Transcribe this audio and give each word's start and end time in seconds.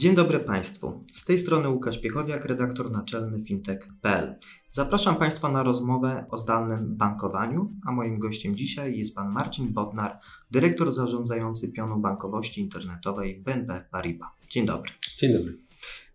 Dzień 0.00 0.14
dobry 0.14 0.40
Państwu. 0.40 1.04
Z 1.12 1.24
tej 1.24 1.38
strony 1.38 1.68
Łukasz 1.68 1.98
Piechowiak, 1.98 2.44
redaktor 2.44 2.90
naczelny 2.90 3.42
fintech.pl. 3.42 4.34
Zapraszam 4.70 5.16
Państwa 5.16 5.48
na 5.48 5.62
rozmowę 5.62 6.26
o 6.30 6.36
zdalnym 6.36 6.96
bankowaniu, 6.96 7.72
a 7.86 7.92
moim 7.92 8.18
gościem 8.18 8.56
dzisiaj 8.56 8.98
jest 8.98 9.16
Pan 9.16 9.32
Marcin 9.32 9.72
Bodnar, 9.72 10.18
dyrektor 10.50 10.92
zarządzający 10.92 11.72
pionu 11.72 11.98
bankowości 11.98 12.60
internetowej 12.60 13.42
BNP 13.42 13.84
Paribas. 13.90 14.28
Dzień 14.50 14.66
dobry. 14.66 14.90
Dzień 15.18 15.32
dobry. 15.32 15.58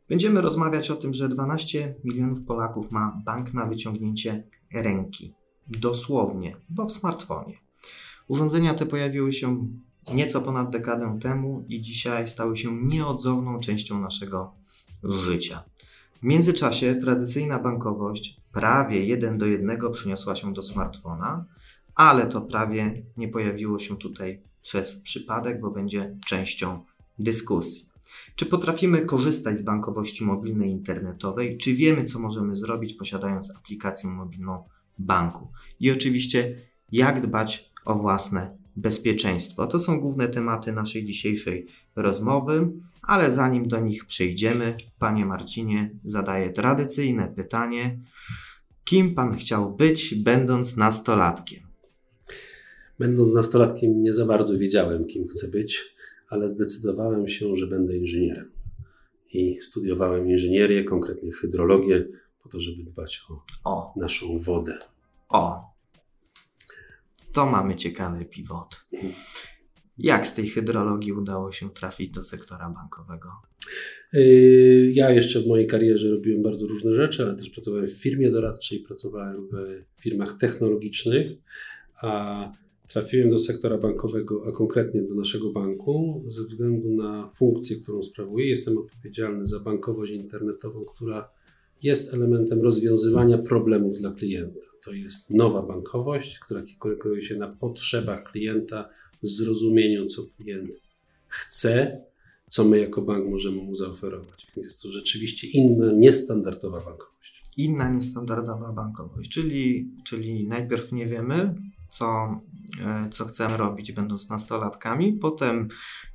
Będziemy 0.09 0.41
rozmawiać 0.41 0.91
o 0.91 0.95
tym, 0.95 1.13
że 1.13 1.29
12 1.29 1.95
milionów 2.03 2.41
Polaków 2.41 2.91
ma 2.91 3.21
bank 3.25 3.53
na 3.53 3.65
wyciągnięcie 3.65 4.43
ręki. 4.73 5.33
Dosłownie, 5.67 6.57
bo 6.69 6.85
w 6.85 6.91
smartfonie. 6.91 7.55
Urządzenia 8.27 8.73
te 8.73 8.85
pojawiły 8.85 9.33
się 9.33 9.67
nieco 10.13 10.41
ponad 10.41 10.69
dekadę 10.69 11.19
temu 11.21 11.65
i 11.69 11.81
dzisiaj 11.81 12.27
stały 12.27 12.57
się 12.57 12.75
nieodzowną 12.85 13.59
częścią 13.59 13.99
naszego 13.99 14.55
życia. 15.03 15.63
W 16.21 16.23
międzyczasie 16.23 16.95
tradycyjna 16.95 17.59
bankowość 17.59 18.41
prawie 18.51 19.05
jeden 19.05 19.37
do 19.37 19.45
jednego 19.45 19.89
przeniosła 19.89 20.35
się 20.35 20.53
do 20.53 20.61
smartfona, 20.61 21.45
ale 21.95 22.27
to 22.27 22.41
prawie 22.41 23.03
nie 23.17 23.27
pojawiło 23.27 23.79
się 23.79 23.97
tutaj 23.97 24.41
przez 24.61 25.01
przypadek, 25.01 25.61
bo 25.61 25.71
będzie 25.71 26.17
częścią 26.27 26.85
dyskusji. 27.19 27.89
Czy 28.35 28.45
potrafimy 28.45 29.01
korzystać 29.01 29.59
z 29.59 29.63
bankowości 29.63 30.23
mobilnej 30.23 30.71
internetowej? 30.71 31.57
Czy 31.57 31.73
wiemy, 31.73 32.03
co 32.03 32.19
możemy 32.19 32.55
zrobić 32.55 32.93
posiadając 32.93 33.55
aplikację 33.57 34.09
mobilną 34.09 34.63
banku? 34.97 35.47
I 35.79 35.91
oczywiście, 35.91 36.55
jak 36.91 37.21
dbać 37.21 37.71
o 37.85 37.95
własne 37.95 38.57
bezpieczeństwo. 38.75 39.67
To 39.67 39.79
są 39.79 39.99
główne 39.99 40.27
tematy 40.27 40.71
naszej 40.71 41.05
dzisiejszej 41.05 41.67
rozmowy, 41.95 42.71
ale 43.01 43.31
zanim 43.31 43.67
do 43.67 43.79
nich 43.79 44.05
przejdziemy, 44.05 44.77
panie 44.99 45.25
Marcinie, 45.25 45.89
zadaję 46.03 46.49
tradycyjne 46.49 47.33
pytanie: 47.35 47.99
kim 48.83 49.15
pan 49.15 49.37
chciał 49.37 49.75
być, 49.75 50.15
będąc 50.15 50.77
nastolatkiem? 50.77 51.63
Będąc 52.99 53.33
nastolatkiem, 53.33 54.01
nie 54.01 54.13
za 54.13 54.25
bardzo 54.25 54.57
wiedziałem, 54.57 55.05
kim 55.05 55.27
chcę 55.27 55.47
być, 55.47 55.95
ale 56.29 56.49
zdecydowałem 56.49 57.27
się, 57.27 57.55
że 57.55 57.67
będę 57.67 57.97
inżynierem. 57.97 58.51
I 59.33 59.61
studiowałem 59.61 60.29
inżynierię, 60.29 60.83
konkretnie 60.83 61.31
hydrologię, 61.31 62.07
po 62.43 62.49
to, 62.49 62.59
żeby 62.59 62.83
dbać 62.83 63.21
o, 63.29 63.43
o. 63.65 63.93
naszą 63.95 64.39
wodę. 64.39 64.77
O, 65.29 65.74
to 67.35 67.45
mamy 67.45 67.75
ciekawy 67.75 68.25
pivot. 68.25 68.85
Jak 69.97 70.27
z 70.27 70.33
tej 70.33 70.47
hydrologii 70.47 71.11
udało 71.11 71.51
się 71.51 71.69
trafić 71.69 72.11
do 72.11 72.23
sektora 72.23 72.69
bankowego? 72.69 73.29
Yy, 74.13 74.91
ja 74.93 75.11
jeszcze 75.11 75.41
w 75.41 75.47
mojej 75.47 75.67
karierze 75.67 76.09
robiłem 76.09 76.43
bardzo 76.43 76.67
różne 76.67 76.93
rzeczy, 76.93 77.23
ale 77.23 77.35
też 77.35 77.49
pracowałem 77.49 77.87
w 77.87 78.01
firmie 78.01 78.31
doradczej, 78.31 78.79
pracowałem 78.79 79.47
w 79.51 80.01
firmach 80.01 80.37
technologicznych, 80.37 81.31
a 82.01 82.51
trafiłem 82.87 83.29
do 83.29 83.39
sektora 83.39 83.77
bankowego, 83.77 84.43
a 84.47 84.51
konkretnie 84.51 85.01
do 85.01 85.15
naszego 85.15 85.51
banku, 85.51 86.23
ze 86.27 86.43
względu 86.43 86.95
na 86.95 87.29
funkcję, 87.29 87.75
którą 87.75 88.03
sprawuję. 88.03 88.47
Jestem 88.47 88.77
odpowiedzialny 88.77 89.47
za 89.47 89.59
bankowość 89.59 90.13
internetową, 90.13 90.85
która 90.85 91.29
jest 91.85 92.13
elementem 92.13 92.61
rozwiązywania 92.61 93.37
problemów 93.37 93.95
dla 93.99 94.11
klienta. 94.11 94.67
To 94.83 94.93
jest 94.93 95.29
nowa 95.29 95.61
bankowość, 95.61 96.39
która 96.39 96.63
kieruje 96.83 97.21
się 97.21 97.37
na 97.37 97.47
potrzebach 97.47 98.31
klienta, 98.31 98.89
zrozumieniu, 99.21 100.05
co 100.05 100.25
klient 100.37 100.69
chce, 101.27 102.01
co 102.49 102.63
my 102.65 102.79
jako 102.79 103.01
bank 103.01 103.25
możemy 103.29 103.57
mu 103.57 103.75
zaoferować. 103.75 104.47
Więc 104.55 104.65
jest 104.65 104.81
to 104.81 104.91
rzeczywiście 104.91 105.47
inna, 105.47 105.91
niestandardowa 105.91 106.79
bankowość. 106.79 107.43
Inna, 107.57 107.91
niestandardowa 107.91 108.73
bankowość, 108.73 109.31
czyli, 109.31 109.91
czyli 110.05 110.47
najpierw 110.47 110.91
nie 110.91 111.07
wiemy, 111.07 111.55
co, 111.89 112.39
e, 112.85 113.09
co 113.11 113.25
chcemy 113.25 113.57
robić, 113.57 113.91
będąc 113.91 114.29
nastolatkami, 114.29 115.13
potem 115.13 115.67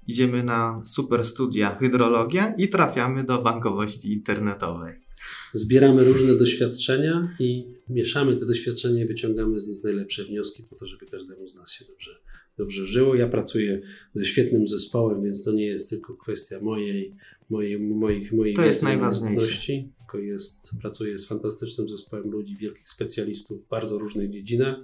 idziemy 0.06 0.44
na 0.44 0.82
super 0.84 1.24
studia 1.24 1.76
hydrologia 1.76 2.54
i 2.54 2.68
trafiamy 2.68 3.24
do 3.24 3.42
bankowości 3.42 4.12
internetowej 4.12 5.10
zbieramy 5.52 6.04
różne 6.04 6.34
doświadczenia 6.34 7.36
i 7.38 7.64
mieszamy 7.88 8.36
te 8.36 8.46
doświadczenia 8.46 9.04
i 9.04 9.06
wyciągamy 9.06 9.60
z 9.60 9.68
nich 9.68 9.84
najlepsze 9.84 10.24
wnioski 10.24 10.62
po 10.62 10.76
to, 10.76 10.86
żeby 10.86 11.06
każdemu 11.06 11.48
z 11.48 11.54
nas 11.54 11.72
się 11.72 11.84
dobrze, 11.84 12.10
dobrze 12.58 12.86
żyło. 12.86 13.14
Ja 13.14 13.28
pracuję 13.28 13.80
ze 14.14 14.24
świetnym 14.24 14.68
zespołem, 14.68 15.22
więc 15.22 15.44
to 15.44 15.52
nie 15.52 15.66
jest 15.66 15.90
tylko 15.90 16.16
kwestia 16.16 16.60
mojej, 16.60 17.16
mojej, 17.50 17.78
moich, 17.78 18.32
moich 18.32 18.56
to 18.56 18.64
jest 18.64 18.82
najważniejsze. 18.82 19.72
tylko 19.98 20.18
jest, 20.18 20.70
pracuję 20.80 21.18
z 21.18 21.26
fantastycznym 21.26 21.88
zespołem 21.88 22.30
ludzi, 22.30 22.56
wielkich 22.56 22.88
specjalistów 22.88 23.64
w 23.64 23.68
bardzo 23.68 23.98
różnych 23.98 24.30
dziedzinach 24.30 24.76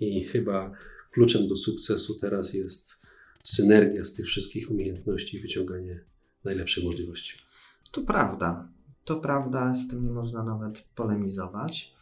i 0.00 0.24
chyba 0.24 0.72
kluczem 1.10 1.48
do 1.48 1.56
sukcesu 1.56 2.18
teraz 2.20 2.54
jest 2.54 2.96
synergia 3.44 4.04
z 4.04 4.12
tych 4.12 4.26
wszystkich 4.26 4.70
umiejętności 4.70 5.36
i 5.36 5.40
wyciąganie 5.40 6.04
najlepszej 6.44 6.84
możliwości. 6.84 7.38
To 7.92 8.02
prawda. 8.02 8.68
To 9.04 9.20
prawda, 9.20 9.74
z 9.74 9.88
tym 9.88 10.02
nie 10.02 10.10
można 10.10 10.44
nawet 10.44 10.84
polemizować. 10.94 11.94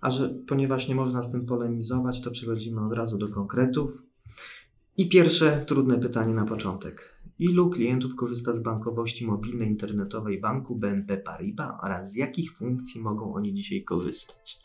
A 0.00 0.10
że 0.10 0.28
ponieważ 0.28 0.88
nie 0.88 0.94
można 0.94 1.22
z 1.22 1.32
tym 1.32 1.46
polemizować, 1.46 2.20
to 2.20 2.30
przechodzimy 2.30 2.86
od 2.86 2.92
razu 2.92 3.18
do 3.18 3.28
konkretów. 3.28 4.02
I 4.96 5.08
pierwsze 5.08 5.64
trudne 5.66 5.98
pytanie 5.98 6.34
na 6.34 6.44
początek. 6.44 7.16
Ilu 7.38 7.70
klientów 7.70 8.16
korzysta 8.16 8.52
z 8.52 8.62
bankowości 8.62 9.26
mobilnej 9.26 9.68
internetowej 9.68 10.40
banku 10.40 10.76
BNP 10.76 11.16
Paribas 11.16 11.72
oraz 11.82 12.12
z 12.12 12.16
jakich 12.16 12.56
funkcji 12.56 13.00
mogą 13.00 13.34
oni 13.34 13.54
dzisiaj 13.54 13.84
korzystać? 13.84 14.60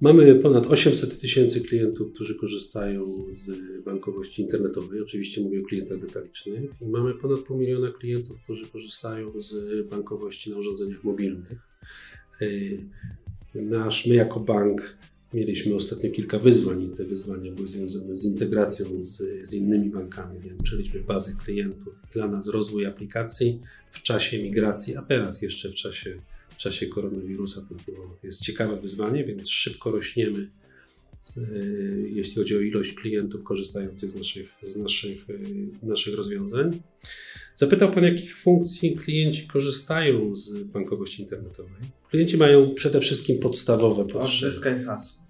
Mamy 0.00 0.34
ponad 0.34 0.66
800 0.66 1.20
tysięcy 1.20 1.60
klientów, 1.60 2.12
którzy 2.12 2.34
korzystają 2.34 3.04
z 3.32 3.50
bankowości 3.84 4.42
internetowej. 4.42 5.00
Oczywiście 5.00 5.40
mówię 5.40 5.60
o 5.60 5.64
klientach 5.64 6.00
detalicznych. 6.00 6.70
I 6.80 6.86
mamy 6.86 7.14
ponad 7.14 7.40
pół 7.40 7.58
miliona 7.58 7.90
klientów, 7.90 8.42
którzy 8.44 8.66
korzystają 8.66 9.40
z 9.40 9.54
bankowości 9.88 10.50
na 10.50 10.56
urządzeniach 10.56 11.04
mobilnych. 11.04 11.52
Y, 12.42 12.84
nasz, 13.54 14.06
my 14.06 14.14
jako 14.14 14.40
bank 14.40 14.96
mieliśmy 15.34 15.74
ostatnio 15.74 16.10
kilka 16.10 16.38
wyzwań 16.38 16.82
i 16.82 16.96
te 16.96 17.04
wyzwania 17.04 17.52
były 17.52 17.68
związane 17.68 18.16
z 18.16 18.24
integracją 18.24 18.86
z, 19.00 19.48
z 19.48 19.52
innymi 19.52 19.90
bankami, 19.90 20.40
więc 20.40 20.60
uczyliśmy 20.60 21.00
bazy 21.00 21.36
klientów. 21.44 21.94
Dla 22.12 22.28
nas 22.28 22.48
rozwój 22.48 22.86
aplikacji 22.86 23.60
w 23.90 24.02
czasie 24.02 24.42
migracji, 24.42 24.96
a 24.96 25.02
teraz 25.02 25.42
jeszcze 25.42 25.70
w 25.70 25.74
czasie 25.74 26.20
czasie 26.58 26.86
koronawirusa 26.86 27.60
to 27.68 27.74
było, 27.92 28.18
jest 28.22 28.40
ciekawe 28.40 28.76
wyzwanie, 28.76 29.24
więc 29.24 29.50
szybko 29.50 29.90
rośniemy, 29.90 30.50
e, 31.36 31.40
jeśli 32.08 32.34
chodzi 32.34 32.56
o 32.56 32.60
ilość 32.60 32.94
klientów 32.94 33.44
korzystających 33.44 34.10
z 34.10 34.14
naszych, 34.14 34.54
z 34.62 34.76
naszych, 34.76 35.30
e, 35.30 35.86
naszych 35.86 36.14
rozwiązań. 36.14 36.80
Zapytał 37.56 37.90
Pan, 37.90 38.04
jakich 38.04 38.36
funkcji 38.36 38.96
klienci 38.96 39.46
korzystają 39.46 40.36
z 40.36 40.62
bankowości 40.62 41.22
internetowej? 41.22 41.82
Klienci 42.10 42.36
mają 42.36 42.74
przede 42.74 43.00
wszystkim 43.00 43.38
podstawowe 43.38 44.02
potrzeby. 44.02 44.24
Odzyskaj 44.24 44.84
hasło 44.84 45.27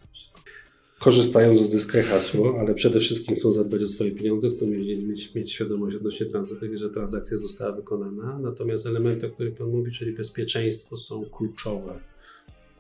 korzystają 0.99 1.57
z 1.57 1.61
odzyskaj 1.61 2.03
hasło, 2.03 2.57
ale 2.61 2.75
przede 2.75 3.01
wszystkim 3.01 3.37
chcą 3.37 3.53
zadbać 3.53 3.83
o 3.83 3.89
swoje 3.89 4.13
pieniądze, 4.13 4.49
chcą 4.49 4.67
mieć, 4.67 5.05
mieć, 5.05 5.35
mieć 5.35 5.53
świadomość 5.53 5.97
odnośnie 5.97 6.27
transakcji, 6.27 6.79
że 6.79 6.91
transakcja 6.91 7.37
została 7.37 7.73
wykonana. 7.73 8.39
Natomiast 8.39 8.87
elementy, 8.87 9.27
o 9.27 9.31
których 9.31 9.55
Pan 9.55 9.69
mówi, 9.69 9.93
czyli 9.93 10.13
bezpieczeństwo, 10.13 10.97
są 10.97 11.25
kluczowe, 11.25 12.01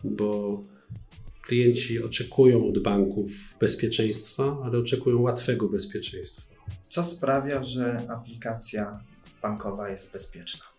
bo 0.05 0.62
klienci 1.47 2.03
oczekują 2.03 2.67
od 2.67 2.79
banków 2.79 3.31
bezpieczeństwa, 3.61 4.59
ale 4.64 4.79
oczekują 4.79 5.21
łatwego 5.21 5.69
bezpieczeństwa. 5.69 6.55
Co 6.88 7.05
sprawia, 7.05 7.62
że 7.62 8.11
aplikacja 8.11 9.05
bankowa 9.43 9.91
jest 9.91 10.12
bezpieczna? 10.12 10.78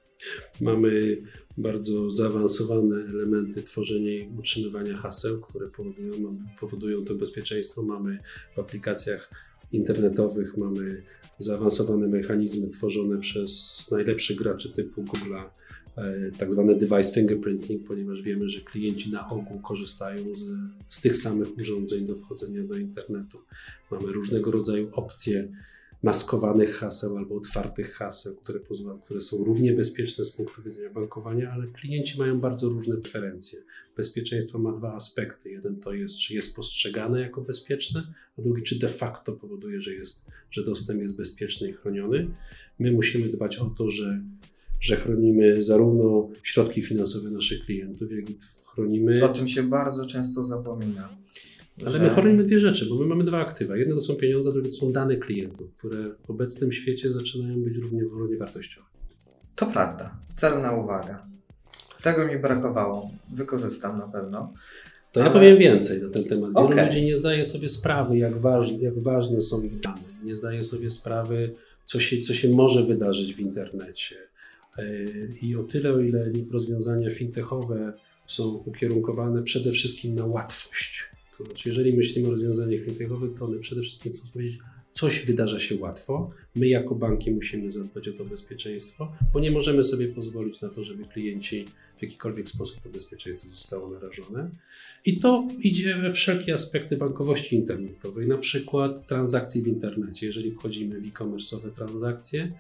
Mamy 0.62 1.22
bardzo 1.58 2.12
zaawansowane 2.12 2.96
elementy 2.96 3.64
tworzenia 3.64 4.12
i 4.12 4.30
utrzymywania 4.40 4.98
haseł, 4.98 5.42
które 5.42 5.68
powodują, 5.68 6.38
powodują 6.60 7.06
to 7.06 7.16
bezpieczeństwo. 7.16 7.84
Mamy 7.84 8.20
w 8.56 8.60
aplikacjach 8.60 9.32
internetowych 9.72 10.58
mamy 10.58 11.04
zaawansowane 11.40 12.08
mechanizmy 12.08 12.70
tworzone 12.70 13.20
przez 13.20 13.86
najlepszych 13.92 14.38
graczy 14.38 14.70
typu 14.70 15.04
Google'a, 15.04 15.44
e, 15.98 16.32
tak 16.32 16.52
zwane 16.52 16.76
device 16.76 17.14
fingerprinting, 17.14 17.88
ponieważ 17.88 18.22
wiemy, 18.22 18.50
że 18.50 18.62
klienci 18.62 19.12
na 19.12 19.30
ogół 19.30 19.60
korzystają 19.60 20.36
z, 20.36 20.46
z 20.90 21.02
tych 21.02 21.16
samych 21.16 21.58
urządzeń 21.58 22.06
do 22.06 22.16
wchodzenia 22.16 22.64
do 22.64 22.78
internetu. 22.78 23.38
Mamy 23.92 24.12
różnego 24.12 24.52
rodzaju 24.52 24.90
opcje 24.94 25.52
maskowanych 26.04 26.76
haseł 26.76 27.18
albo 27.18 27.36
otwartych 27.36 27.94
haseł, 27.94 28.36
które, 28.36 28.60
pozwala, 28.60 29.00
które 29.04 29.22
są 29.22 29.44
równie 29.44 29.74
bezpieczne 29.74 30.26
z 30.26 30.32
punktu 30.32 30.62
widzenia 30.62 30.90
bankowania, 30.90 31.52
ale 31.52 31.68
klienci 31.68 32.20
mają 32.20 32.40
bardzo 32.40 32.70
różne 32.70 32.98
preferencje. 32.98 33.60
Bezpieczeństwo 33.98 34.60
ma 34.60 34.72
dwa 34.72 34.96
aspekty. 34.96 35.50
Jeden 35.50 35.80
to 35.80 35.94
jest, 35.94 36.18
czy 36.18 36.34
jest 36.34 36.56
postrzegane 36.56 37.22
jako 37.22 37.42
bezpieczne, 37.42 38.14
a 38.38 38.42
drugi, 38.42 38.64
czy 38.64 38.80
de 38.80 38.88
facto 38.88 39.34
powoduje, 39.34 39.82
że, 39.82 39.94
jest, 39.94 40.26
że 40.52 40.64
dostęp 40.64 41.02
jest 41.02 41.18
bezpieczny 41.18 41.70
i 41.70 41.74
chroniony. 41.74 42.28
My 42.80 42.92
musimy 42.92 43.28
dbać 43.28 43.58
o 43.58 43.66
to, 43.66 43.90
że, 43.90 44.22
że 44.82 44.96
chronimy 44.96 45.64
zarówno 45.64 46.30
środki 46.44 46.82
finansowe 46.82 47.32
naszych 47.32 47.66
klientów, 47.66 48.12
jak 48.12 48.30
i 48.30 48.38
chronimy. 48.66 49.26
O 49.26 49.30
tym 49.30 49.48
się 49.48 49.64
bardzo 49.64 50.06
często 50.06 50.44
zapomina. 50.44 51.10
Ale 51.86 51.98
że... 51.98 52.04
my 52.04 52.10
chronimy 52.10 52.44
dwie 52.44 52.60
rzeczy, 52.60 52.86
bo 52.86 52.96
my 52.96 53.06
mamy 53.06 53.24
dwa 53.24 53.40
aktywa. 53.40 53.78
Jedno 53.78 53.96
to 53.96 54.02
są 54.02 54.16
pieniądze, 54.16 54.54
drugie 54.54 54.70
to 54.70 54.76
są 54.76 54.92
dane 54.92 55.16
klientów, 55.16 55.72
które 55.78 55.98
w 56.28 56.30
obecnym 56.30 56.72
świecie 56.72 57.14
zaczynają 57.14 57.54
być 57.64 57.78
równie, 57.78 58.04
równie 58.04 58.38
wartościowe. 58.38 58.88
To 59.56 59.66
prawda. 59.66 60.18
Celna 60.36 60.72
uwaga. 60.72 61.26
Tego 62.04 62.28
mi 62.28 62.40
brakowało. 62.40 63.12
Wykorzystam 63.34 63.98
na 63.98 64.08
pewno. 64.08 64.54
To 65.12 65.20
Ale... 65.20 65.30
ja 65.30 65.34
powiem 65.34 65.58
więcej 65.58 66.02
na 66.02 66.10
ten 66.10 66.24
temat. 66.24 66.50
Wielu 66.50 66.66
okay. 66.66 66.86
ludzi 66.86 67.06
nie 67.06 67.16
zdaje 67.16 67.46
sobie 67.46 67.70
sprawy, 67.70 68.18
jak, 68.18 68.38
waż, 68.38 68.72
jak 68.72 69.00
ważne 69.00 69.42
są 69.42 69.64
ich 69.64 69.80
dane. 69.80 70.02
Nie 70.24 70.36
zdaje 70.36 70.64
sobie 70.64 70.90
sprawy, 70.90 71.54
co 71.86 72.00
się, 72.00 72.22
co 72.22 72.34
się 72.34 72.50
może 72.50 72.84
wydarzyć 72.84 73.34
w 73.34 73.40
internecie. 73.40 74.16
E, 74.78 74.84
I 75.42 75.56
o 75.56 75.64
tyle, 75.64 75.94
o 75.94 76.00
ile 76.00 76.32
rozwiązania 76.52 77.10
fintechowe 77.12 77.94
są 78.28 78.50
ukierunkowane 78.50 79.44
przede 79.44 79.72
wszystkim 79.72 80.16
na 80.16 80.26
łatwość 80.26 81.10
to 81.40 81.46
znaczy, 81.46 81.70
jeżeli 81.70 81.94
myślimy 81.94 82.28
o 82.28 82.32
rozwiązaniach 82.32 82.82
fintechowych, 82.82 83.32
to 83.40 83.46
one 83.46 83.60
przede 83.60 83.82
wszystkim 83.82 84.14
chcą 84.14 84.24
powiedzieć, 84.34 84.60
coś 84.94 85.26
wydarza 85.26 85.60
się 85.60 85.80
łatwo. 85.80 86.32
My 86.56 86.68
jako 86.68 86.96
banki 86.96 87.32
musimy 87.32 87.72
zadbać 87.72 88.08
o 88.08 88.14
to 88.14 88.26
bezpieczeństwo, 88.26 89.12
bo 89.34 89.40
nie 89.40 89.52
możemy 89.52 89.84
sobie 89.84 90.08
pozwolić 90.08 90.62
na 90.62 90.70
to, 90.70 90.84
żeby 90.84 91.06
klienci 91.06 91.66
w 91.98 92.02
jakikolwiek 92.02 92.50
sposób 92.50 92.82
to 92.82 92.90
bezpieczeństwo 92.90 93.50
zostało 93.50 93.90
narażone. 93.90 94.50
I 95.06 95.20
to 95.20 95.48
idzie 95.60 95.96
we 95.96 96.14
wszelkie 96.14 96.54
aspekty 96.54 96.98
bankowości 96.98 97.56
internetowej, 97.56 98.28
na 98.28 98.38
przykład 98.38 99.08
transakcji 99.08 99.62
w 99.62 99.68
internecie. 99.68 100.26
Jeżeli 100.26 100.52
wchodzimy 100.52 101.02
w 101.02 101.06
e-commerce'owe 101.06 101.72
transakcje, 101.72 102.52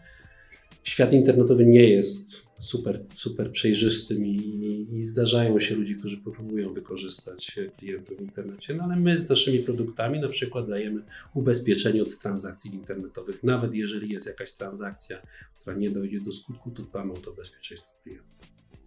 świat 0.83 1.13
internetowy 1.13 1.65
nie 1.65 1.89
jest 1.89 2.49
super, 2.59 3.05
super 3.15 3.51
przejrzystym 3.51 4.25
i, 4.25 4.87
i, 4.93 5.03
zdarzają 5.03 5.59
się 5.59 5.75
ludzie, 5.75 5.95
którzy 5.95 6.17
próbują 6.17 6.73
wykorzystać 6.73 7.59
klientów 7.77 8.17
w 8.17 8.21
internecie, 8.21 8.75
no 8.75 8.83
ale 8.83 8.95
my 8.95 9.25
z 9.25 9.29
naszymi 9.29 9.59
produktami 9.59 10.19
na 10.19 10.29
przykład 10.29 10.69
dajemy 10.69 11.01
ubezpieczenie 11.33 12.01
od 12.01 12.19
transakcji 12.19 12.75
internetowych. 12.75 13.43
Nawet 13.43 13.73
jeżeli 13.73 14.09
jest 14.09 14.27
jakaś 14.27 14.51
transakcja, 14.51 15.21
która 15.61 15.75
nie 15.75 15.89
dojdzie 15.89 16.19
do 16.21 16.31
skutku, 16.31 16.71
to 16.71 16.83
dbamy 16.83 17.13
o 17.13 17.17
to 17.17 17.33
bezpieczeństwo 17.33 17.93
klienta. 18.03 18.37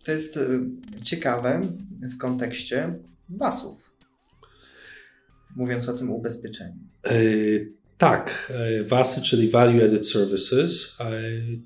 To 0.04 0.12
jest 0.12 0.36
y, 0.36 0.60
ciekawe 1.02 1.60
w 2.02 2.18
kontekście 2.18 2.94
basów. 3.28 3.92
Mówiąc 5.56 5.88
o 5.88 5.92
tym 5.92 6.10
ubezpieczeniu. 6.10 6.80
Yy, 7.10 7.72
tak, 8.02 8.52
WASy, 8.86 9.22
czyli 9.22 9.48
Value 9.48 9.84
Added 9.84 10.08
Services, 10.08 10.96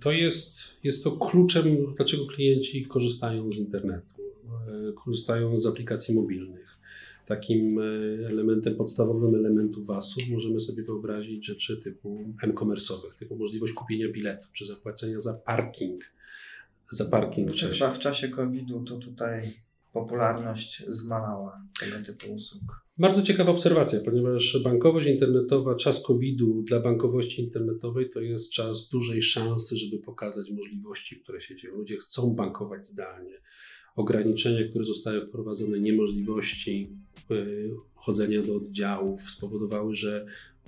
to 0.00 0.12
jest, 0.12 0.58
jest 0.82 1.04
to 1.04 1.12
kluczem, 1.12 1.94
dlaczego 1.96 2.26
klienci 2.26 2.86
korzystają 2.86 3.50
z 3.50 3.58
internetu, 3.58 4.14
korzystają 5.04 5.56
z 5.56 5.66
aplikacji 5.66 6.14
mobilnych. 6.14 6.78
Takim 7.26 7.78
elementem, 8.26 8.76
podstawowym 8.76 9.34
elementu 9.34 9.82
WAS-ów 9.82 10.28
możemy 10.28 10.60
sobie 10.60 10.82
wyobrazić 10.82 11.46
rzeczy 11.46 11.76
typu 11.76 12.34
m-commerce'owych, 12.42 13.14
typu 13.18 13.36
możliwość 13.36 13.72
kupienia 13.72 14.08
biletu 14.08 14.48
czy 14.52 14.66
zapłacenia 14.66 15.20
za 15.20 15.34
parking, 15.34 16.04
za 16.90 17.04
parking 17.04 17.50
w 17.50 17.54
czasie. 17.54 17.74
Chyba 17.74 17.90
w 17.90 17.98
czasie 17.98 18.28
COVID-u 18.28 18.84
to 18.84 18.96
tutaj 18.96 19.52
popularność 19.96 20.84
zmalała 20.88 21.62
tego 21.80 21.96
typu 22.06 22.34
usług. 22.34 22.86
Bardzo 22.98 23.22
ciekawa 23.22 23.50
obserwacja, 23.52 24.00
ponieważ 24.00 24.62
bankowość 24.62 25.08
internetowa, 25.08 25.74
czas 25.74 26.02
COVID-u 26.02 26.62
dla 26.62 26.80
bankowości 26.80 27.42
internetowej 27.42 28.10
to 28.10 28.20
jest 28.20 28.50
czas 28.50 28.88
dużej 28.88 29.22
szansy, 29.22 29.76
żeby 29.76 30.02
pokazać 30.02 30.50
możliwości, 30.50 31.20
które 31.20 31.40
się 31.40 31.56
dzieją. 31.56 31.76
Ludzie 31.76 31.96
chcą 31.96 32.34
bankować 32.34 32.86
zdalnie. 32.86 33.40
Ograniczenia, 33.96 34.68
które 34.70 34.84
zostały 34.84 35.26
wprowadzone, 35.26 35.80
niemożliwości 35.80 36.90
yy, 37.30 37.70
chodzenia 37.94 38.42
do 38.42 38.56
oddziałów 38.56 39.30
spowodowały, 39.30 39.94
że, 39.94 40.26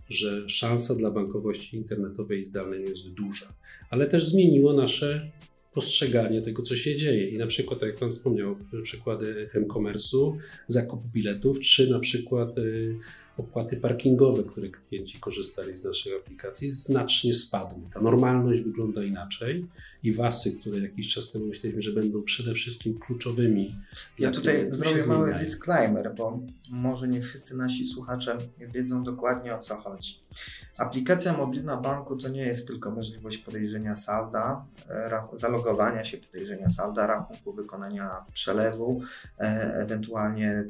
że 0.09 0.49
szansa 0.49 0.95
dla 0.95 1.11
bankowości 1.11 1.77
internetowej 1.77 2.41
i 2.41 2.45
zdalnej 2.45 2.83
jest 2.83 3.09
duża. 3.09 3.55
Ale 3.91 4.07
też 4.07 4.25
zmieniło 4.25 4.73
nasze 4.73 5.31
postrzeganie 5.73 6.43
tego, 6.43 6.63
co 6.63 6.77
się 6.77 6.97
dzieje. 6.97 7.29
I 7.29 7.39
na 7.39 7.47
przykład, 7.47 7.83
jak 7.83 7.97
Pan 7.97 8.11
wspomniał, 8.11 8.57
przykłady 8.83 9.51
e-commerce'u, 9.55 10.37
zakup 10.67 11.05
biletów, 11.05 11.61
czy 11.61 11.91
na 11.91 11.99
przykład 12.01 12.59
y, 12.59 12.95
opłaty 13.39 13.77
parkingowe, 13.77 14.43
które 14.43 14.69
klienci 14.69 15.21
korzystali 15.21 15.79
z 15.79 15.85
naszej 15.85 16.17
aplikacji, 16.17 16.71
znacznie 16.71 17.35
spadły. 17.35 17.83
Ta 17.95 18.01
normalność 18.01 18.63
wygląda 18.63 19.05
inaczej 19.05 19.67
i 20.03 20.13
wasy, 20.13 20.53
które 20.61 20.79
jakiś 20.79 21.15
czas 21.15 21.31
temu 21.31 21.47
myśleliśmy, 21.47 21.83
że 21.83 21.93
będą 21.93 22.23
przede 22.23 22.55
wszystkim 22.55 22.99
kluczowymi. 22.99 23.75
Ja 24.19 24.31
tutaj 24.31 24.69
zrobię 24.71 25.07
mały 25.07 25.35
disclaimer, 25.35 26.15
bo 26.15 26.41
może 26.71 27.09
nie 27.09 27.21
wszyscy 27.23 27.57
nasi 27.57 27.87
słuchacze 27.87 28.39
wiedzą 28.75 29.05
dokładnie 29.05 29.55
o 29.55 29.59
co 29.59 29.77
chodzi. 29.77 30.21
Aplikacja 30.79 31.33
mobilna 31.33 31.77
banku 31.77 32.17
to 32.17 32.29
nie 32.29 32.43
jest 32.43 32.67
tylko 32.67 32.91
możliwość 32.91 33.39
podejrzenia 33.39 33.97
salda, 33.97 34.65
e, 34.89 35.23
zalogowania 35.33 36.05
się, 36.05 36.19
podejrzenia 36.19 36.71
salda 36.71 37.07
rachunku, 37.07 37.53
wykonania 37.53 38.11
przelewu, 38.33 39.03
e, 39.39 39.75
ewentualnie 39.75 40.65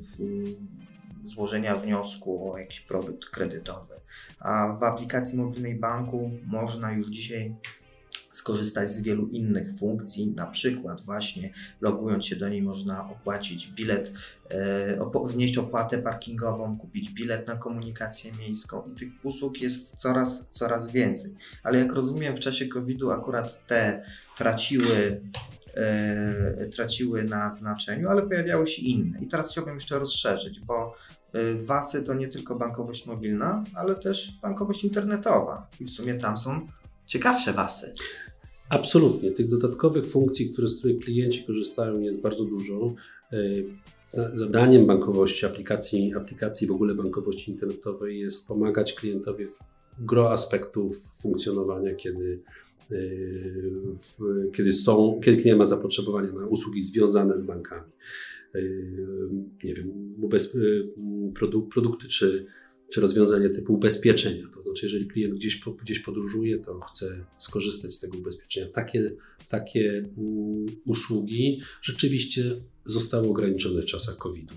złożenia 1.29 1.77
wniosku 1.77 2.53
o 2.53 2.59
jakiś 2.59 2.81
produkt 2.81 3.25
kredytowy. 3.25 3.95
A 4.39 4.77
w 4.81 4.83
aplikacji 4.83 5.39
mobilnej 5.39 5.75
banku 5.75 6.31
można 6.47 6.93
już 6.93 7.09
dzisiaj 7.09 7.55
skorzystać 8.39 8.89
z 8.89 9.03
wielu 9.03 9.27
innych 9.27 9.79
funkcji, 9.79 10.33
na 10.37 10.47
przykład 10.47 11.01
właśnie 11.01 11.51
logując 11.81 12.27
się 12.27 12.37
do 12.37 12.49
niej 12.49 12.63
można 12.63 13.11
opłacić 13.11 13.67
bilet, 13.67 14.13
e, 14.51 15.11
wnieść 15.25 15.59
opłatę 15.59 15.99
parkingową, 15.99 16.79
kupić 16.79 17.11
bilet 17.11 17.47
na 17.47 17.57
komunikację 17.57 18.33
miejską 18.33 18.83
i 18.87 18.95
tych 18.95 19.09
usług 19.23 19.61
jest 19.61 19.97
coraz, 19.97 20.49
coraz 20.51 20.91
więcej. 20.91 21.35
Ale 21.63 21.79
jak 21.79 21.93
rozumiem 21.93 22.37
w 22.37 22.41
czasie 22.41 22.67
COVID-u 22.67 23.11
akurat 23.11 23.67
te 23.67 24.05
traciły 24.37 25.21
e, 25.75 26.67
traciły 26.67 27.25
na 27.25 27.53
znaczeniu, 27.53 28.09
ale 28.09 28.23
pojawiały 28.23 28.67
się 28.67 28.83
inne. 28.83 29.21
I 29.21 29.29
teraz 29.29 29.51
chciałbym 29.51 29.75
jeszcze 29.75 29.99
rozszerzyć, 29.99 30.61
bo 30.61 30.95
WASy 31.57 32.03
to 32.03 32.15
nie 32.15 32.29
tylko 32.29 32.57
bankowość 32.57 33.07
mobilna, 33.07 33.65
ale 33.75 33.95
też 33.95 34.39
bankowość 34.43 34.85
internetowa. 34.85 35.67
I 35.81 35.85
w 35.85 35.91
sumie 35.91 36.15
tam 36.15 36.39
są 36.39 36.67
ciekawsze 37.07 37.53
WASy. 37.53 37.93
Absolutnie. 38.69 39.31
Tych 39.31 39.49
dodatkowych 39.49 40.11
funkcji, 40.11 40.51
które, 40.51 40.69
z 40.69 40.79
których 40.79 40.99
klienci 40.99 41.45
korzystają, 41.45 42.01
jest 42.01 42.21
bardzo 42.21 42.45
dużo. 42.45 42.95
Y, 43.33 43.65
zadaniem 44.35 44.87
bankowości, 44.87 45.47
aplikacji, 45.47 46.15
aplikacji 46.15 46.67
w 46.67 46.73
ogóle 46.73 46.95
bankowości 46.95 47.51
internetowej 47.51 48.21
jest 48.21 48.49
pomagać 48.49 48.95
klientowi 48.95 49.47
w 49.47 49.59
gro 49.99 50.33
aspektów 50.33 50.97
funkcjonowania, 51.23 51.95
kiedy, 51.95 52.41
y, 52.93 53.73
w, 54.19 54.51
kiedy, 54.53 54.73
są, 54.73 55.21
kiedy 55.25 55.43
klient 55.43 55.59
ma 55.59 55.65
zapotrzebowanie 55.65 56.33
na 56.33 56.47
usługi 56.47 56.83
związane 56.83 57.39
z 57.39 57.47
bankami. 57.47 57.93
Yy, 58.55 59.31
nie 59.65 59.75
wiem, 59.75 60.15
yy, 60.33 60.93
produkty 61.73 62.09
czy, 62.09 62.47
czy 62.91 63.01
rozwiązania 63.01 63.49
typu 63.49 63.75
ubezpieczenia. 63.75 64.49
To 64.55 64.63
znaczy, 64.63 64.87
jeżeli 64.87 65.07
klient 65.07 65.35
gdzieś, 65.35 65.61
gdzieś 65.83 65.99
podróżuje, 65.99 66.59
to 66.59 66.81
chce 66.81 67.25
skorzystać 67.39 67.95
z 67.95 68.01
tego 68.01 68.19
ubezpieczenia. 68.19 68.67
Takie, 68.73 69.13
takie 69.49 70.03
mm, 70.19 70.67
usługi 70.87 71.61
rzeczywiście 71.83 72.61
zostały 72.85 73.29
ograniczone 73.29 73.83
w 73.83 73.87
czasach 73.87 74.17
COVID-u. 74.17 74.55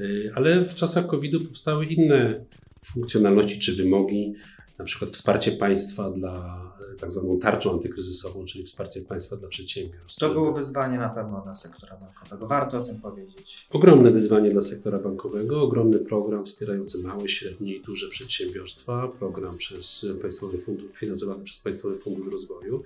Yy, 0.00 0.32
ale 0.34 0.64
w 0.64 0.74
czasach 0.74 1.06
COVID-u 1.06 1.40
powstały 1.40 1.86
inne 1.86 2.44
funkcjonalności 2.84 3.58
czy 3.58 3.76
wymogi, 3.76 4.34
na 4.78 4.84
przykład 4.84 5.10
wsparcie 5.10 5.52
państwa 5.52 6.10
dla, 6.10 6.70
tak 7.00 7.10
zwaną 7.10 7.38
tarczą 7.38 7.72
antykryzysową, 7.72 8.44
czyli 8.44 8.64
wsparcie 8.64 9.00
państwa 9.00 9.36
dla 9.36 9.48
przedsiębiorstw. 9.48 10.20
To 10.20 10.32
było 10.32 10.52
wyzwanie 10.52 10.98
na 10.98 11.08
pewno 11.08 11.40
dla 11.40 11.56
sektora 11.56 11.96
bankowego. 11.96 12.46
Warto 12.46 12.78
o 12.78 12.84
tym 12.84 13.00
powiedzieć. 13.00 13.66
Ogromne 13.70 14.10
wyzwanie 14.10 14.50
dla 14.50 14.62
sektora 14.62 14.98
bankowego, 14.98 15.62
ogromny 15.62 15.98
program 15.98 16.44
wspierający 16.44 17.02
małe, 17.02 17.28
średnie 17.28 17.74
i 17.74 17.80
duże 17.80 18.08
przedsiębiorstwa, 18.08 19.08
program 19.08 19.56
przez 19.56 20.06
Państwowy 20.22 20.58
Fundusz, 20.58 20.90
finansowany 20.94 21.44
przez 21.44 21.60
Państwowy 21.60 21.96
Fundusz 21.96 22.32
Rozwoju, 22.32 22.82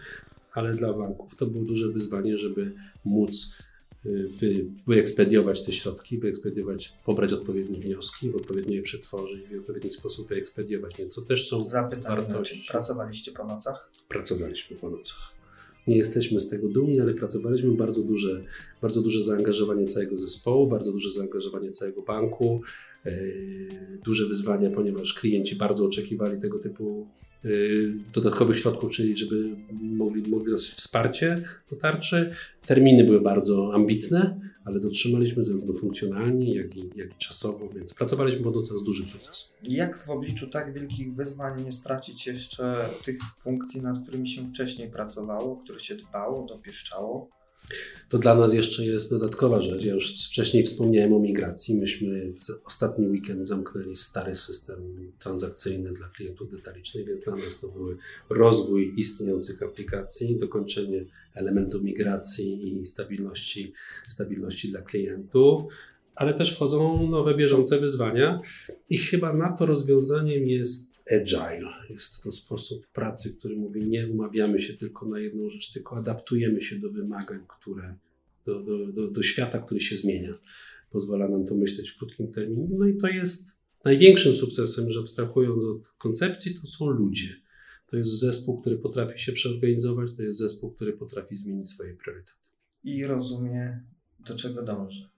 ale 0.53 0.75
dla 0.75 0.93
banków 0.93 1.37
to 1.37 1.47
było 1.47 1.65
duże 1.65 1.89
wyzwanie, 1.89 2.39
żeby 2.39 2.73
móc 3.05 3.59
wy, 4.05 4.67
wyekspediować 4.87 5.65
te 5.65 5.73
środki, 5.73 6.19
wyekspediować, 6.19 6.95
pobrać 7.05 7.33
odpowiednie 7.33 7.81
wnioski, 7.81 8.31
w 8.31 8.37
odpowiednio 8.37 8.75
je 8.75 8.83
przetworzyć, 8.83 9.49
w 9.49 9.61
odpowiedni 9.61 9.91
sposób 9.91 10.29
wyekspediować. 10.29 10.97
Więc 10.99 11.15
to 11.15 11.23
też 11.23 11.49
są 11.49 11.65
Zapytanie, 11.65 12.23
wartości. 12.23 12.69
Pracowaliście 12.71 13.33
po 13.33 13.45
nocach? 13.47 13.91
Pracowaliśmy 14.09 14.77
po 14.77 14.91
nocach. 14.91 15.35
Nie 15.87 15.97
jesteśmy 15.97 16.41
z 16.41 16.49
tego 16.49 16.69
dumni, 16.69 17.01
ale 17.01 17.15
pracowaliśmy 17.15 17.73
bardzo 17.73 18.03
duże, 18.03 18.43
bardzo 18.83 19.03
duże 19.03 19.23
zaangażowanie 19.23 19.87
całego 19.87 20.17
zespołu, 20.19 20.67
bardzo 20.67 20.93
duże 20.93 21.13
zaangażowanie 21.13 21.71
całego 21.71 22.03
banku, 22.03 22.61
yy, 23.05 23.69
duże 24.05 24.27
wyzwania, 24.27 24.71
ponieważ 24.71 25.15
klienci 25.15 25.57
bardzo 25.57 25.87
oczekiwali 25.87 26.41
tego 26.41 26.59
typu 26.59 27.07
dodatkowych 28.15 28.59
środków, 28.59 28.91
czyli 28.91 29.17
żeby 29.17 29.57
mogli, 29.83 30.31
mogli 30.31 30.53
dostać 30.53 30.75
wsparcie 30.75 31.45
do 31.71 31.77
tarczy. 31.77 32.35
Terminy 32.67 33.05
były 33.05 33.21
bardzo 33.21 33.75
ambitne, 33.75 34.41
ale 34.65 34.81
dotrzymaliśmy 34.81 35.45
zarówno 35.45 35.75
funkcjonalnie, 35.75 36.55
jak 36.55 36.77
i, 36.77 36.91
jak 36.97 37.11
i 37.11 37.19
czasowo, 37.19 37.69
więc 37.69 37.95
pracowaliśmy 37.95 38.43
po 38.43 38.51
nocach 38.51 38.79
z 38.79 38.85
dużym 38.85 39.09
sukcesem. 39.09 39.57
Jak 39.63 39.99
w 39.99 40.11
obliczu 40.11 40.51
tak 40.51 40.75
wielkich 40.75 41.15
wyzwań 41.15 41.65
nie 41.65 41.73
stracić 41.73 42.27
jeszcze 42.27 42.89
tych 43.05 43.19
funkcji, 43.41 43.83
nad 43.83 44.03
którymi 44.03 44.29
się 44.29 44.49
wcześniej 44.49 44.91
pracowało, 44.91 45.57
które 45.57 45.81
się 45.81 45.95
dbało, 45.95 46.47
dopieszczało? 46.47 47.31
To 48.09 48.19
dla 48.19 48.35
nas 48.35 48.55
jeszcze 48.55 48.85
jest 48.85 49.11
dodatkowa 49.11 49.61
rzecz. 49.61 49.85
Ja 49.85 49.95
już 49.95 50.27
wcześniej 50.27 50.65
wspomniałem 50.65 51.13
o 51.13 51.19
migracji. 51.19 51.75
Myśmy 51.75 52.33
w 52.33 52.67
ostatni 52.67 53.07
weekend 53.09 53.49
zamknęli 53.49 53.97
stary 53.97 54.35
system 54.35 55.11
transakcyjny 55.19 55.93
dla 55.93 56.09
klientów 56.09 56.51
detalicznych, 56.51 57.07
więc 57.07 57.23
dla 57.23 57.37
nas 57.37 57.61
to 57.61 57.69
był 57.69 57.97
rozwój 58.31 58.93
istniejących 58.97 59.63
aplikacji, 59.63 60.39
dokończenie 60.39 61.05
elementu 61.35 61.83
migracji 61.83 62.81
i 62.81 62.87
stabilności, 62.87 63.73
stabilności 64.09 64.71
dla 64.71 64.83
klientów 64.83 65.63
ale 66.15 66.35
też 66.35 66.55
wchodzą 66.55 67.09
nowe 67.11 67.35
bieżące 67.35 67.79
wyzwania 67.79 68.41
i 68.91 68.99
chyba 68.99 69.33
na 69.33 69.53
to 69.53 69.67
rozwiązaniem 69.67 70.47
jest 70.47 70.94
agile. 71.11 71.71
Jest 71.91 72.23
to 72.23 72.33
sposób 72.33 72.87
pracy, 72.87 73.35
który 73.39 73.57
mówi, 73.57 73.87
nie 73.87 74.09
umawiamy 74.09 74.61
się 74.61 74.75
tylko 74.75 75.09
na 75.09 75.19
jedną 75.19 75.51
rzecz, 75.51 75.73
tylko 75.73 75.97
adaptujemy 75.97 76.63
się 76.63 76.79
do 76.79 76.91
wymagań, 76.91 77.41
które, 77.49 77.97
do, 78.47 78.63
do, 78.63 78.93
do, 78.93 79.11
do 79.11 79.23
świata, 79.23 79.59
który 79.59 79.81
się 79.81 79.97
zmienia. 79.97 80.35
Pozwala 80.91 81.29
nam 81.29 81.47
to 81.47 81.55
myśleć 81.55 81.91
w 81.91 81.99
krótkim 81.99 82.33
terminie. 82.33 82.69
No 82.71 82.87
i 82.87 82.97
to 82.97 83.09
jest 83.09 83.61
największym 83.85 84.35
sukcesem, 84.35 84.91
że 84.91 85.01
abstrahując 85.01 85.65
od 85.65 85.89
koncepcji, 85.89 86.55
to 86.55 86.67
są 86.67 86.87
ludzie. 86.87 87.45
To 87.87 87.97
jest 87.97 88.11
zespół, 88.11 88.61
który 88.61 88.79
potrafi 88.79 89.21
się 89.21 89.33
przeorganizować, 89.33 90.13
to 90.17 90.23
jest 90.23 90.39
zespół, 90.39 90.71
który 90.71 90.93
potrafi 90.93 91.37
zmienić 91.37 91.71
swoje 91.71 91.95
priorytety. 91.95 92.49
I 92.85 93.05
rozumie, 93.05 93.81
do 94.27 94.37
czego 94.37 94.63
dąży. 94.63 95.09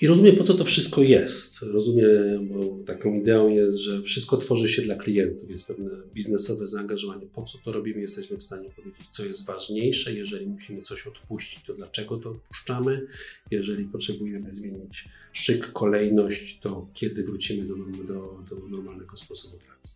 I 0.00 0.06
rozumiem, 0.06 0.36
po 0.36 0.44
co 0.44 0.54
to 0.54 0.64
wszystko 0.64 1.02
jest. 1.02 1.62
Rozumiem, 1.62 2.48
bo 2.48 2.84
taką 2.86 3.14
ideą 3.14 3.48
jest, 3.48 3.78
że 3.78 4.02
wszystko 4.02 4.36
tworzy 4.36 4.68
się 4.68 4.82
dla 4.82 4.96
klientów, 4.96 5.50
jest 5.50 5.66
pewne 5.66 5.90
biznesowe 6.14 6.66
zaangażowanie. 6.66 7.26
Po 7.26 7.42
co 7.42 7.58
to 7.58 7.72
robimy, 7.72 8.00
jesteśmy 8.00 8.36
w 8.36 8.42
stanie 8.42 8.70
powiedzieć, 8.70 9.06
co 9.10 9.24
jest 9.24 9.46
ważniejsze. 9.46 10.12
Jeżeli 10.12 10.46
musimy 10.46 10.82
coś 10.82 11.06
odpuścić, 11.06 11.64
to 11.64 11.74
dlaczego 11.74 12.16
to 12.16 12.30
odpuszczamy. 12.30 13.06
Jeżeli 13.50 13.84
potrzebujemy 13.84 14.54
zmienić 14.54 15.08
szyk, 15.32 15.72
kolejność, 15.72 16.58
to 16.60 16.88
kiedy 16.94 17.22
wrócimy 17.22 17.64
do, 17.64 17.74
do, 18.04 18.42
do 18.50 18.68
normalnego 18.68 19.16
sposobu 19.16 19.58
pracy. 19.58 19.94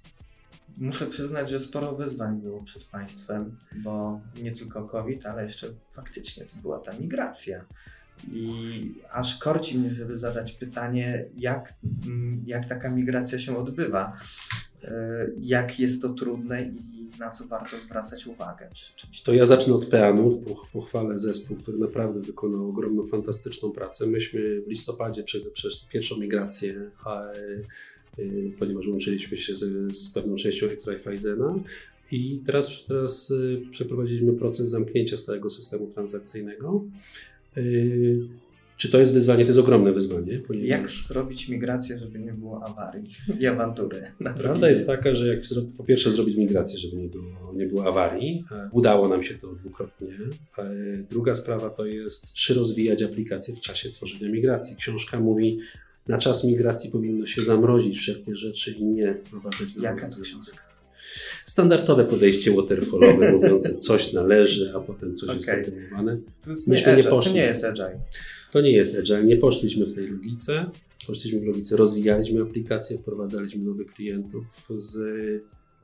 Muszę 0.78 1.06
przyznać, 1.06 1.50
że 1.50 1.60
sporo 1.60 1.94
wyzwań 1.94 2.40
było 2.40 2.62
przed 2.62 2.84
państwem, 2.84 3.56
bo 3.82 4.20
nie 4.42 4.52
tylko 4.52 4.84
COVID, 4.84 5.26
ale 5.26 5.44
jeszcze 5.44 5.66
faktycznie 5.90 6.44
to 6.44 6.56
była 6.62 6.78
ta 6.78 6.98
migracja 6.98 7.64
i 8.32 8.52
aż 9.12 9.38
korci 9.38 9.78
mnie, 9.78 9.90
żeby 9.90 10.18
zadać 10.18 10.52
pytanie, 10.52 11.24
jak, 11.38 11.74
mm, 12.06 12.44
jak 12.46 12.68
taka 12.68 12.90
migracja 12.90 13.38
się 13.38 13.56
odbywa, 13.56 14.12
e, 14.84 15.26
jak 15.40 15.80
jest 15.80 16.02
to 16.02 16.08
trudne 16.08 16.62
i 16.62 17.00
na 17.18 17.30
co 17.30 17.44
warto 17.44 17.78
zwracać 17.78 18.26
uwagę. 18.26 18.68
To 19.24 19.34
ja 19.34 19.46
zacznę 19.46 19.74
od 19.74 19.86
peanów, 19.86 20.34
pochwalę 20.72 21.18
zespół, 21.18 21.56
który 21.56 21.78
naprawdę 21.78 22.20
wykonał 22.20 22.68
ogromną, 22.68 23.06
fantastyczną 23.06 23.70
pracę. 23.70 24.06
Myśmy 24.06 24.60
w 24.60 24.68
listopadzie 24.68 25.22
przed, 25.22 25.52
przez 25.52 25.84
pierwszą 25.92 26.16
migrację, 26.16 26.90
a, 27.04 27.22
e, 27.22 27.34
ponieważ 28.58 28.86
łączyliśmy 28.86 29.36
się 29.36 29.56
z, 29.56 29.96
z 29.96 30.12
pewną 30.12 30.36
częścią 30.36 30.66
Extra 30.66 30.98
Fizena, 30.98 31.54
i 32.12 32.42
teraz, 32.46 32.84
teraz 32.88 33.30
e, 33.30 33.70
przeprowadziliśmy 33.70 34.32
proces 34.32 34.68
zamknięcia 34.68 35.16
stałego 35.16 35.50
systemu 35.50 35.86
transakcyjnego. 35.86 36.84
Yy, 37.56 38.28
czy 38.80 38.90
to 38.90 38.98
jest 38.98 39.12
wyzwanie? 39.12 39.44
To 39.44 39.48
jest 39.48 39.60
ogromne 39.60 39.92
wyzwanie. 39.92 40.38
Ponieważ... 40.46 40.68
Jak 40.68 40.90
zrobić 40.90 41.48
migrację, 41.48 41.98
żeby 41.98 42.18
nie 42.18 42.32
było 42.32 42.64
awarii 42.64 43.10
i 43.40 43.46
awantury? 43.46 44.02
Prawda 44.38 44.70
jest 44.70 44.86
taka, 44.86 45.14
że 45.14 45.34
jak 45.34 45.40
po 45.76 45.84
pierwsze 45.84 46.10
zrobić 46.10 46.36
migrację, 46.36 46.78
żeby 46.78 46.96
nie 46.96 47.08
było, 47.08 47.52
nie 47.54 47.66
było 47.66 47.86
awarii. 47.86 48.44
E, 48.52 48.68
udało 48.72 49.08
nam 49.08 49.22
się 49.22 49.38
to 49.38 49.54
dwukrotnie. 49.54 50.08
E, 50.58 50.72
druga 51.10 51.34
sprawa 51.34 51.70
to 51.70 51.86
jest, 51.86 52.32
czy 52.32 52.54
rozwijać 52.54 53.02
aplikacje 53.02 53.54
w 53.54 53.60
czasie 53.60 53.90
tworzenia 53.90 54.32
migracji. 54.32 54.76
Książka 54.76 55.20
mówi, 55.20 55.58
na 56.08 56.18
czas 56.18 56.44
migracji 56.44 56.90
powinno 56.90 57.26
się 57.26 57.42
zamrozić 57.42 57.98
wszelkie 57.98 58.36
rzeczy 58.36 58.70
i 58.70 58.84
nie 58.84 59.14
wprowadzać 59.14 59.74
do 59.74 59.82
Jaka 59.82 60.06
jest 60.06 60.20
książka? 60.20 60.69
Standardowe 61.44 62.04
podejście 62.04 62.52
waterfallowe, 62.52 63.32
mówiące 63.36 63.76
coś 63.76 64.12
należy, 64.12 64.72
a 64.74 64.80
potem 64.80 65.16
coś 65.16 65.28
okay. 65.28 65.36
jest 65.36 65.48
kontynuowane. 65.48 66.18
To, 66.44 66.50
jest 66.50 66.68
nie, 66.68 66.74
nie 66.96 67.04
to 67.04 67.20
nie 67.34 67.40
jest 67.40 67.64
agile. 67.64 68.00
To 68.52 68.60
nie 68.60 68.72
jest 68.72 68.98
agile. 68.98 69.24
Nie 69.24 69.36
poszliśmy 69.36 69.86
w 69.86 69.94
tej 69.94 70.06
logice. 70.06 70.70
Poszliśmy 71.06 71.40
w 71.40 71.44
logice, 71.44 71.76
rozwijaliśmy 71.76 72.42
aplikacje, 72.42 72.98
wprowadzaliśmy 72.98 73.64
nowych 73.64 73.86
klientów 73.86 74.68
z 74.76 74.98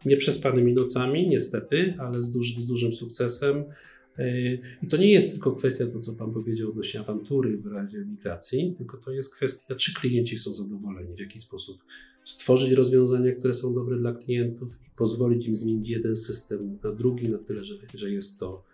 nieprzespanymi 0.05 0.73
nocami, 0.73 1.29
niestety, 1.29 1.95
ale 1.99 2.23
z, 2.23 2.31
duży, 2.31 2.61
z 2.61 2.67
dużym 2.67 2.93
sukcesem. 2.93 3.65
Yy, 4.19 4.59
I 4.83 4.87
to 4.87 4.97
nie 4.97 5.13
jest 5.13 5.31
tylko 5.33 5.53
kwestia 5.53 5.87
to, 5.87 6.01
co 6.01 6.13
Pan 6.13 6.33
powiedział 6.33 6.71
odnośnie 6.71 7.01
awantury 7.01 7.59
w 7.59 7.67
razie 7.67 7.99
migracji, 7.99 8.75
tylko 8.79 8.97
to 8.97 9.11
jest 9.11 9.35
kwestia, 9.35 9.75
czy 9.75 9.95
klienci 9.95 10.39
są 10.39 10.55
zadowoleni, 10.55 11.17
w 11.17 11.21
jaki 11.21 11.41
sposób 11.41 11.83
stworzyć 12.25 12.73
rozwiązania, 12.73 13.33
które 13.33 13.55
są 13.55 13.75
dobre 13.75 13.99
dla 13.99 14.15
klientów 14.15 14.73
i 14.73 14.91
pozwolić 14.97 15.47
im 15.47 15.55
zmienić 15.55 15.89
jeden 15.89 16.17
system 16.17 16.79
na 16.85 16.93
drugi, 16.93 17.29
na 17.29 17.39
tyle, 17.39 17.65
że, 17.65 17.75
że 17.95 18.11
jest 18.11 18.41
to 18.41 18.65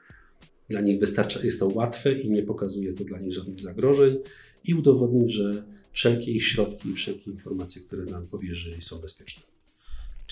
dla 0.68 0.80
nich 0.80 1.00
wystarcza, 1.00 1.40
jest 1.44 1.60
to 1.60 1.68
łatwe 1.68 2.20
i 2.20 2.30
nie 2.30 2.42
pokazuje 2.42 2.92
to 2.92 3.04
dla 3.04 3.18
nich 3.18 3.32
żadnych 3.32 3.60
zagrożeń 3.60 4.18
i 4.64 4.74
udowodnić, 4.74 5.32
że 5.32 5.64
wszelkie 5.92 6.32
ich 6.32 6.46
środki 6.46 6.88
i 6.88 6.94
wszelkie 6.94 7.30
informacje, 7.30 7.82
które 7.82 8.04
nam 8.04 8.26
powierzyli 8.26 8.82
są 8.82 8.98
bezpieczne. 8.98 9.51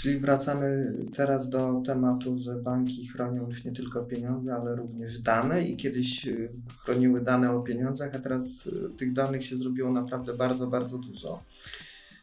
Czyli 0.00 0.18
wracamy 0.18 0.94
teraz 1.14 1.48
do 1.48 1.82
tematu, 1.86 2.38
że 2.38 2.54
banki 2.54 3.08
chronią 3.08 3.48
już 3.48 3.64
nie 3.64 3.72
tylko 3.72 4.02
pieniądze, 4.02 4.54
ale 4.54 4.76
również 4.76 5.18
dane 5.18 5.64
i 5.64 5.76
kiedyś 5.76 6.26
y, 6.26 6.52
chroniły 6.78 7.20
dane 7.20 7.50
o 7.50 7.60
pieniądzach, 7.60 8.14
a 8.14 8.18
teraz 8.18 8.66
y, 8.66 8.90
tych 8.96 9.12
danych 9.12 9.46
się 9.46 9.56
zrobiło 9.56 9.92
naprawdę 9.92 10.36
bardzo, 10.36 10.66
bardzo 10.66 10.98
dużo 10.98 11.42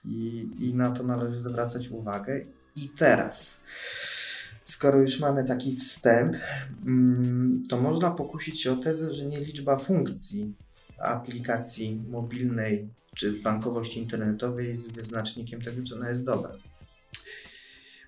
i, 0.06 0.50
i 0.60 0.74
na 0.74 0.92
to 0.92 1.04
należy 1.04 1.40
zwracać 1.40 1.90
uwagę. 1.90 2.42
I 2.76 2.90
teraz, 2.90 3.64
skoro 4.62 5.02
już 5.02 5.20
mamy 5.20 5.44
taki 5.44 5.76
wstęp, 5.76 6.36
mm, 6.86 7.64
to 7.70 7.82
można 7.82 8.12
pokusić 8.12 8.62
się 8.62 8.72
o 8.72 8.76
tezę, 8.76 9.14
że 9.14 9.26
nie 9.26 9.40
liczba 9.40 9.78
funkcji 9.78 10.54
w 10.70 11.02
aplikacji 11.02 12.04
mobilnej 12.10 12.90
czy 13.16 13.42
bankowości 13.42 14.00
internetowej 14.00 14.68
jest 14.68 14.92
wyznacznikiem 14.92 15.62
tego, 15.62 15.84
czy 15.84 15.96
ona 15.96 16.10
jest 16.10 16.26
dobra. 16.26 16.52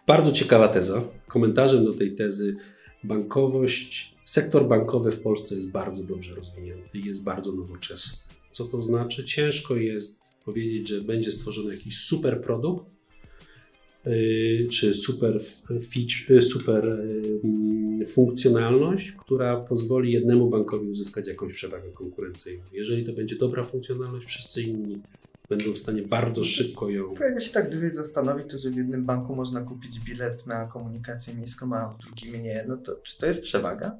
Bardzo 0.09 0.31
ciekawa 0.31 0.67
teza. 0.67 1.01
Komentarzem 1.27 1.85
do 1.85 1.93
tej 1.93 2.15
tezy 2.15 2.55
bankowość, 3.03 4.15
sektor 4.25 4.67
bankowy 4.67 5.11
w 5.11 5.19
Polsce 5.19 5.55
jest 5.55 5.71
bardzo 5.71 6.03
dobrze 6.03 6.35
rozwinięty 6.35 6.97
jest 6.97 7.23
bardzo 7.23 7.51
nowoczesny. 7.51 8.33
Co 8.51 8.65
to 8.65 8.81
znaczy? 8.81 9.25
Ciężko 9.25 9.75
jest 9.75 10.21
powiedzieć, 10.45 10.87
że 10.87 11.01
będzie 11.01 11.31
stworzony 11.31 11.75
jakiś 11.75 11.97
super 11.97 12.41
produkt, 12.41 12.85
y, 14.07 14.67
czy 14.71 14.93
super, 14.93 15.39
feature, 15.67 16.37
y, 16.37 16.41
super 16.41 16.85
y, 18.01 18.05
funkcjonalność, 18.05 19.11
która 19.11 19.57
pozwoli 19.57 20.11
jednemu 20.11 20.49
bankowi 20.49 20.87
uzyskać 20.87 21.27
jakąś 21.27 21.53
przewagę 21.53 21.91
konkurencyjną. 21.91 22.63
Jeżeli 22.73 23.05
to 23.05 23.13
będzie 23.13 23.35
dobra 23.35 23.63
funkcjonalność, 23.63 24.27
wszyscy 24.27 24.61
inni 24.61 25.01
będą 25.49 25.73
w 25.73 25.77
stanie 25.77 26.01
bardzo 26.01 26.43
szybko 26.43 26.89
ją. 26.89 27.15
Jakby 27.19 27.41
się 27.41 27.53
tak 27.53 27.69
dłużej 27.69 27.91
zastanowić, 27.91 28.51
to 28.51 28.57
że 28.57 28.69
w 28.69 28.75
jednym 28.75 29.05
banku 29.05 29.35
można 29.35 29.61
kupić 29.61 29.99
bilet 29.99 30.47
na 30.47 30.67
komunikację 30.67 31.33
miejską, 31.33 31.73
a 31.73 31.89
w 31.89 31.97
drugim 31.97 32.43
nie, 32.43 32.65
no 32.67 32.77
to 32.77 32.95
czy 32.95 33.17
to 33.17 33.25
jest 33.25 33.43
przewaga? 33.43 33.97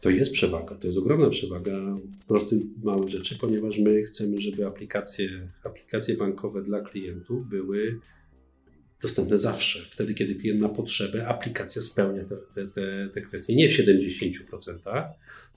To 0.00 0.10
jest 0.10 0.32
przewaga, 0.32 0.74
to 0.74 0.86
jest 0.86 0.98
ogromna 0.98 1.30
przewaga 1.30 1.80
prostych, 2.28 2.62
małych 2.82 3.08
rzeczy, 3.08 3.38
ponieważ 3.38 3.78
my 3.78 4.02
chcemy, 4.02 4.40
żeby 4.40 4.66
aplikacje, 4.66 5.28
aplikacje 5.64 6.16
bankowe 6.16 6.62
dla 6.62 6.80
klientów 6.80 7.48
były 7.48 8.00
dostępne 9.02 9.38
zawsze. 9.38 9.78
Wtedy, 9.78 10.14
kiedy 10.14 10.34
klient 10.34 10.60
ma 10.60 10.68
potrzebę, 10.68 11.28
aplikacja 11.28 11.82
spełnia 11.82 12.24
te, 12.24 12.36
te, 12.36 12.66
te, 12.66 13.08
te 13.14 13.20
kwestie. 13.20 13.56
Nie 13.56 13.68
w 13.68 13.72
70%, 13.72 15.08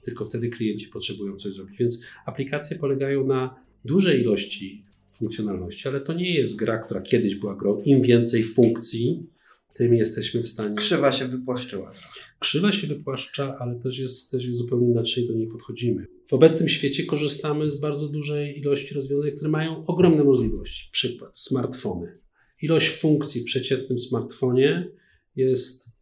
tylko 0.04 0.26
wtedy 0.26 0.50
klienci 0.50 0.88
potrzebują 0.88 1.36
coś 1.36 1.54
zrobić. 1.54 1.80
Więc 1.80 2.00
aplikacje 2.26 2.78
polegają 2.78 3.28
na 3.28 3.56
dużej 3.86 4.22
ilości 4.22 4.89
funkcjonalności, 5.20 5.88
ale 5.88 6.02
to 6.02 6.14
nie 6.14 6.34
jest 6.34 6.56
gra, 6.56 6.78
która 6.78 7.02
kiedyś 7.02 7.36
była 7.36 7.56
grą. 7.56 7.82
Im 7.86 8.02
więcej 8.02 8.44
funkcji, 8.44 9.30
tym 9.74 9.94
jesteśmy 9.94 10.44
w 10.44 10.50
stanie. 10.50 10.76
Krzywa 10.76 11.12
się 11.12 11.26
wypłaszczyła. 11.26 11.94
Krzywa 12.40 12.72
się 12.72 12.88
wypłaszcza, 12.88 13.58
ale 13.60 13.80
też 13.80 14.00
jest, 14.00 14.32
też 14.32 14.46
jest 14.46 14.60
zupełnie 14.60 14.88
inaczej 14.88 15.28
do 15.28 15.34
niej 15.34 15.48
podchodzimy. 15.48 16.08
W 16.28 16.34
obecnym 16.34 16.70
świecie 16.70 17.04
korzystamy 17.04 17.72
z 17.72 17.80
bardzo 17.80 18.08
dużej 18.08 18.60
ilości 18.60 18.94
rozwiązań, 18.94 19.32
które 19.32 19.50
mają 19.50 19.86
ogromne 19.86 20.24
możliwości. 20.24 20.90
Przykład 20.92 21.40
smartfony. 21.40 22.20
Ilość 22.62 22.90
funkcji 22.90 23.42
w 23.42 23.46
przeciętnym 23.46 24.00
smartfonie 24.00 24.92
jest. 25.36 25.99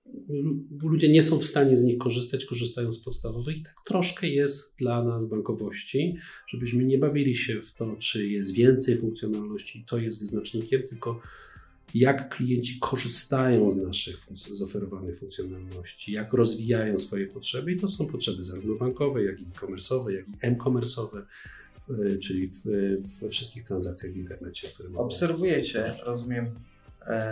Ludzie 0.83 1.09
nie 1.09 1.23
są 1.23 1.37
w 1.37 1.45
stanie 1.45 1.77
z 1.77 1.83
nich 1.83 1.97
korzystać, 1.97 2.45
korzystają 2.45 2.91
z 2.91 2.99
podstawowych, 2.99 3.57
i 3.57 3.63
tak 3.63 3.75
troszkę 3.85 4.27
jest 4.27 4.77
dla 4.79 5.03
nas 5.03 5.25
bankowości, 5.25 6.15
żebyśmy 6.47 6.83
nie 6.83 6.97
bawili 6.97 7.35
się 7.35 7.61
w 7.61 7.73
to, 7.73 7.95
czy 7.99 8.27
jest 8.27 8.51
więcej 8.51 8.97
funkcjonalności, 8.97 9.85
to 9.87 9.97
jest 9.97 10.19
wyznacznikiem, 10.19 10.83
tylko 10.89 11.21
jak 11.93 12.29
klienci 12.29 12.77
korzystają 12.79 13.71
z 13.71 13.77
naszych 13.77 14.17
z 14.35 14.61
oferowanych 14.61 15.17
funkcjonalności, 15.17 16.11
jak 16.11 16.33
rozwijają 16.33 16.99
swoje 16.99 17.27
potrzeby. 17.27 17.71
I 17.71 17.79
to 17.79 17.87
są 17.87 18.05
potrzeby 18.05 18.43
zarówno 18.43 18.75
bankowe, 18.75 19.23
jak 19.23 19.39
i 19.39 19.43
e-commerce'owe, 19.43 20.09
jak 20.09 20.27
i 20.27 20.31
m-commerce'owe, 20.41 21.21
czyli 22.19 22.49
we 23.21 23.29
wszystkich 23.29 23.63
transakcjach 23.63 24.13
w 24.13 24.17
internecie. 24.17 24.67
Które 24.67 24.89
Obserwujecie, 24.95 25.93
rozumiem, 26.05 26.45
e, 26.45 26.76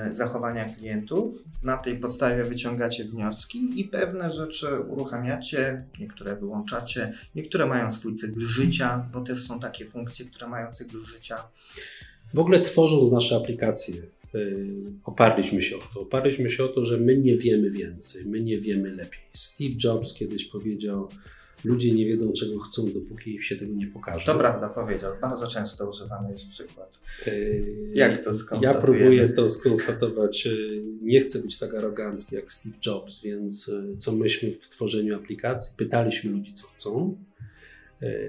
zachowania 0.10 0.66
klientów, 0.66 1.34
na 1.64 1.78
tej 1.78 2.00
podstawie 2.00 2.44
wyciągacie 2.44 3.06
wnioski 3.06 3.80
i 3.80 3.84
pewne 3.84 4.32
rzeczy 4.32 4.80
uruchamiacie, 4.80 5.86
niektóre 6.00 6.36
wyłączacie, 6.36 7.14
niektóre 7.36 7.66
mają 7.66 7.92
swój 7.92 8.14
cykl 8.14 8.42
życia, 8.42 9.10
bo 9.14 9.22
też 9.22 9.48
są 9.48 9.60
takie 9.60 9.86
funkcje, 9.86 10.26
które 10.26 10.48
mają 10.48 10.72
cykl 10.72 11.06
życia. 11.06 11.44
W 12.34 12.40
ogóle 12.40 12.62
tworząc 12.62 13.12
nasze 13.12 13.36
aplikacje, 13.36 14.02
Y, 14.36 14.76
oparliśmy 15.04 15.62
się 15.62 15.78
o 15.78 15.80
to. 15.94 16.02
Oparliśmy 16.02 16.50
się 16.50 16.64
o 16.64 16.68
to, 16.68 16.86
że 16.86 16.98
my 16.98 17.18
nie 17.18 17.38
wiemy 17.38 17.72
więcej, 17.72 18.26
my 18.26 18.42
nie 18.42 18.58
wiemy 18.58 18.96
lepiej. 18.96 19.20
Steve 19.34 19.76
Jobs 19.84 20.14
kiedyś 20.14 20.46
powiedział, 20.46 21.10
ludzie 21.66 21.94
nie 21.94 22.06
wiedzą 22.06 22.34
czego 22.34 22.60
chcą, 22.60 22.92
dopóki 22.92 23.44
się 23.44 23.56
tego 23.56 23.74
nie 23.74 23.88
pokaże. 23.88 24.26
To 24.26 24.40
prawda, 24.40 24.70
powiedział. 24.70 25.14
Bardzo 25.22 25.48
często 25.48 25.90
używany 25.90 26.32
jest 26.32 26.50
przykład. 26.50 27.00
Y, 27.28 27.92
Jak 27.94 28.24
to 28.24 28.34
skonstatujemy? 28.34 28.78
Ja 28.78 28.82
próbuję 28.82 29.30
to 29.30 29.50
skonstatować. 29.50 30.48
Y, 30.48 30.82
nie 31.02 31.22
chcę 31.22 31.40
być 31.40 31.58
tak 31.58 31.76
arogancki 31.76 32.36
jak 32.36 32.52
Steve 32.52 32.76
Jobs, 32.86 33.24
więc 33.24 33.72
co 33.98 34.12
myśmy 34.12 34.52
w 34.52 34.70
tworzeniu 34.70 35.16
aplikacji? 35.16 35.74
Pytaliśmy 35.78 36.32
ludzi, 36.32 36.54
co 36.54 36.68
chcą 36.68 37.18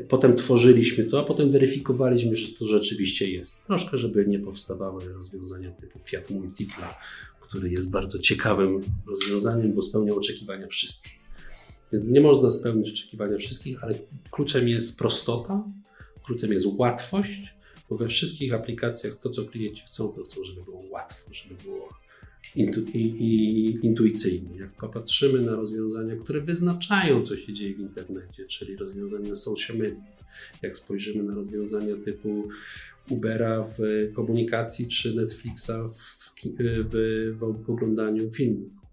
potem 0.08 0.36
tworzyliśmy 0.36 1.04
to, 1.04 1.20
a 1.20 1.24
potem 1.24 1.50
weryfikowaliśmy, 1.50 2.36
że 2.36 2.48
to 2.58 2.64
rzeczywiście 2.64 3.30
jest. 3.30 3.64
Troszkę, 3.66 3.98
żeby 3.98 4.26
nie 4.26 4.38
powstawały 4.38 5.12
rozwiązania 5.12 5.70
typu 5.70 5.98
Fiat 5.98 6.30
Multipla, 6.30 6.98
który 7.40 7.70
jest 7.70 7.90
bardzo 7.90 8.18
ciekawym 8.18 8.80
rozwiązaniem, 9.06 9.72
bo 9.72 9.82
spełnia 9.82 10.14
oczekiwania 10.14 10.66
wszystkich. 10.66 11.25
Więc 11.92 12.08
nie 12.08 12.20
można 12.20 12.50
spełnić 12.50 12.90
oczekiwania 12.90 13.36
wszystkich, 13.36 13.84
ale 13.84 13.94
kluczem 14.30 14.68
jest 14.68 14.98
prostota, 14.98 15.64
kluczem 16.24 16.52
jest 16.52 16.66
łatwość, 16.66 17.54
bo 17.90 17.96
we 17.96 18.08
wszystkich 18.08 18.54
aplikacjach 18.54 19.16
to, 19.16 19.30
co 19.30 19.44
klienci 19.44 19.82
chcą, 19.86 20.08
to 20.08 20.24
chcą, 20.24 20.44
żeby 20.44 20.62
było 20.62 20.82
łatwo, 20.90 21.34
żeby 21.34 21.54
było 21.62 21.88
intu, 22.54 22.80
i, 22.80 22.98
i, 22.98 23.86
intuicyjny. 23.86 24.56
Jak 24.58 24.70
popatrzymy 24.70 25.40
na 25.40 25.52
rozwiązania, 25.52 26.16
które 26.16 26.40
wyznaczają, 26.40 27.22
co 27.22 27.36
się 27.36 27.52
dzieje 27.52 27.74
w 27.74 27.80
internecie, 27.80 28.46
czyli 28.46 28.76
rozwiązania 28.76 29.34
social 29.34 29.76
media, 29.76 30.04
jak 30.62 30.76
spojrzymy 30.76 31.22
na 31.22 31.34
rozwiązania 31.34 31.94
typu 32.04 32.48
Ubera 33.10 33.64
w 33.64 33.78
komunikacji, 34.14 34.88
czy 34.88 35.16
Netflixa 35.16 35.70
w, 35.88 36.32
w, 36.88 37.38
w 37.64 37.70
oglądaniu 37.70 38.30
filmów. 38.30 38.85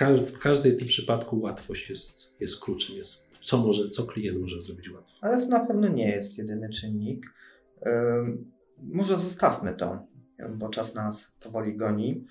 W 0.00 0.38
każdej 0.38 0.76
tym 0.76 0.88
przypadku 0.88 1.40
łatwość 1.40 1.90
jest, 1.90 2.32
jest 2.40 2.60
kluczem, 2.60 2.96
jest 2.96 3.28
co, 3.40 3.58
może, 3.58 3.90
co 3.90 4.02
klient 4.02 4.40
może 4.40 4.62
zrobić 4.62 4.90
łatwo. 4.90 5.18
Ale 5.20 5.42
to 5.42 5.48
na 5.48 5.66
pewno 5.66 5.88
nie 5.88 6.08
jest 6.08 6.38
jedyny 6.38 6.70
czynnik. 6.70 7.26
może 8.78 9.20
zostawmy 9.20 9.74
to 9.74 10.12
bo 10.50 10.68
czas 10.68 10.94
nas 10.94 11.32
powoli 11.40 11.76
goni. 11.76 12.26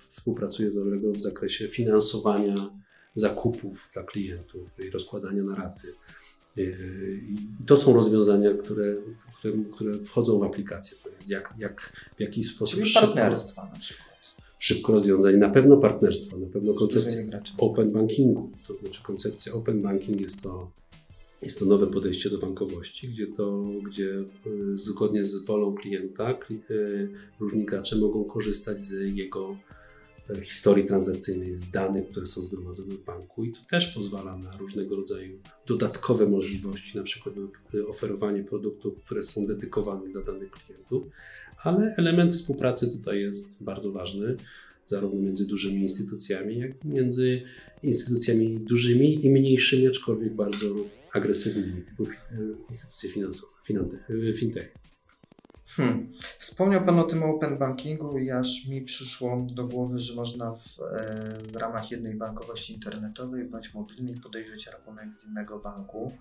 współpracuje 0.10 0.72
z 0.72 0.78
Allegro 0.78 1.12
w 1.12 1.22
zakresie 1.22 1.68
finansowania 1.68 2.56
zakupów 3.16 3.90
dla 3.94 4.04
klientów 4.04 4.70
i 4.88 4.90
rozkładania 4.90 5.44
na 5.44 5.56
raty. 5.56 5.94
I 6.58 7.66
to 7.66 7.78
są 7.78 7.94
rozwiązania, 7.94 8.54
które, 8.54 8.96
które, 9.38 9.54
które 9.72 10.00
wchodzą 10.04 10.40
w 10.40 10.44
aplikację. 10.44 10.98
To 11.04 11.10
jest 11.10 11.30
jak, 11.30 11.54
jak, 11.58 11.94
w 12.18 12.22
jaki 12.22 12.44
sposób 12.44 12.76
Czyli 12.80 12.90
szybko, 12.90 13.08
partnerstwa 13.08 13.70
na 13.74 13.80
przykład. 13.80 14.14
Szybko 14.60 14.94
rozwiązanie, 14.94 15.38
na 15.38 15.50
pewno 15.50 15.78
partnerstwa, 15.78 16.38
na 16.38 16.48
pewno 16.48 16.74
koncepcja 16.74 17.22
open 17.58 17.92
bankingu. 17.92 18.52
To 18.68 18.74
znaczy 18.74 19.04
koncepcja 19.04 19.54
open 19.54 19.82
banking 19.82 20.22
jest 20.22 20.42
to, 20.42 20.72
jest 21.42 21.60
to 21.60 21.66
nowe 21.66 21.88
podejście 21.88 22.30
do 22.30 22.38
bankowości, 22.38 23.10
gdzie, 23.10 23.28
to, 23.28 23.64
gdzie 23.86 24.10
y, 24.48 24.78
zgodnie 24.78 25.26
z 25.26 25.46
wolą 25.46 25.76
klienta 25.76 26.40
y, 26.72 27.10
różni 27.40 27.66
gracze 27.66 27.96
mogą 27.96 28.24
korzystać 28.24 28.84
z 28.84 29.16
jego 29.16 29.58
historii 30.44 30.86
transakcyjnej 30.86 31.56
z 31.56 31.72
danych, 31.72 32.10
które 32.10 32.26
są 32.26 32.42
zgromadzone 32.42 32.96
w 32.96 33.04
banku 33.04 33.44
i 33.44 33.52
to 33.52 33.60
też 33.70 33.88
pozwala 33.88 34.38
na 34.38 34.58
różnego 34.58 34.96
rodzaju 34.96 35.40
dodatkowe 35.68 36.28
możliwości, 36.28 36.98
na 36.98 37.04
przykład 37.04 37.36
oferowanie 37.88 38.44
produktów, 38.44 39.04
które 39.04 39.24
są 39.24 39.46
dedykowane 39.46 40.10
dla 40.10 40.22
danych 40.22 40.52
klientów, 40.52 41.04
ale 41.64 41.96
element 41.98 42.36
współpracy 42.36 42.88
tutaj 42.88 43.22
jest 43.22 43.64
bardzo 43.64 43.92
ważny, 43.92 44.36
zarówno 44.88 45.22
między 45.22 45.48
dużymi 45.48 45.82
instytucjami, 45.82 46.58
jak 46.60 46.86
i 46.86 46.88
między 46.88 47.40
instytucjami 47.84 48.60
dużymi 48.60 49.26
i 49.26 49.30
mniejszymi, 49.30 49.88
aczkolwiek 49.88 50.34
bardzo 50.34 50.76
agresywnymi, 51.14 51.82
typu 51.82 52.06
instytucje 52.70 53.10
finansowe, 53.10 53.54
fintech. 54.36 54.74
Hmm. 55.68 56.12
Wspomniał 56.40 56.86
Pan 56.86 57.00
o 57.00 57.04
tym 57.04 57.24
open 57.24 57.58
bankingu 57.58 58.18
i 58.18 58.32
aż 58.32 58.68
mi 58.68 58.82
przyszło 58.82 59.46
do 59.54 59.68
głowy, 59.68 60.00
że 60.00 60.16
można 60.16 60.54
w, 60.56 60.80
e, 60.82 61.38
w, 61.52 61.56
ramach 61.56 61.92
jednej 61.92 62.16
bankowości 62.16 62.74
internetowej 62.74 63.46
bądź 63.46 63.74
mobilnej 63.74 64.16
podejrzeć 64.16 64.68
rachunek 64.68 65.18
z 65.18 65.26
innego 65.26 65.60
banku. 65.60 66.18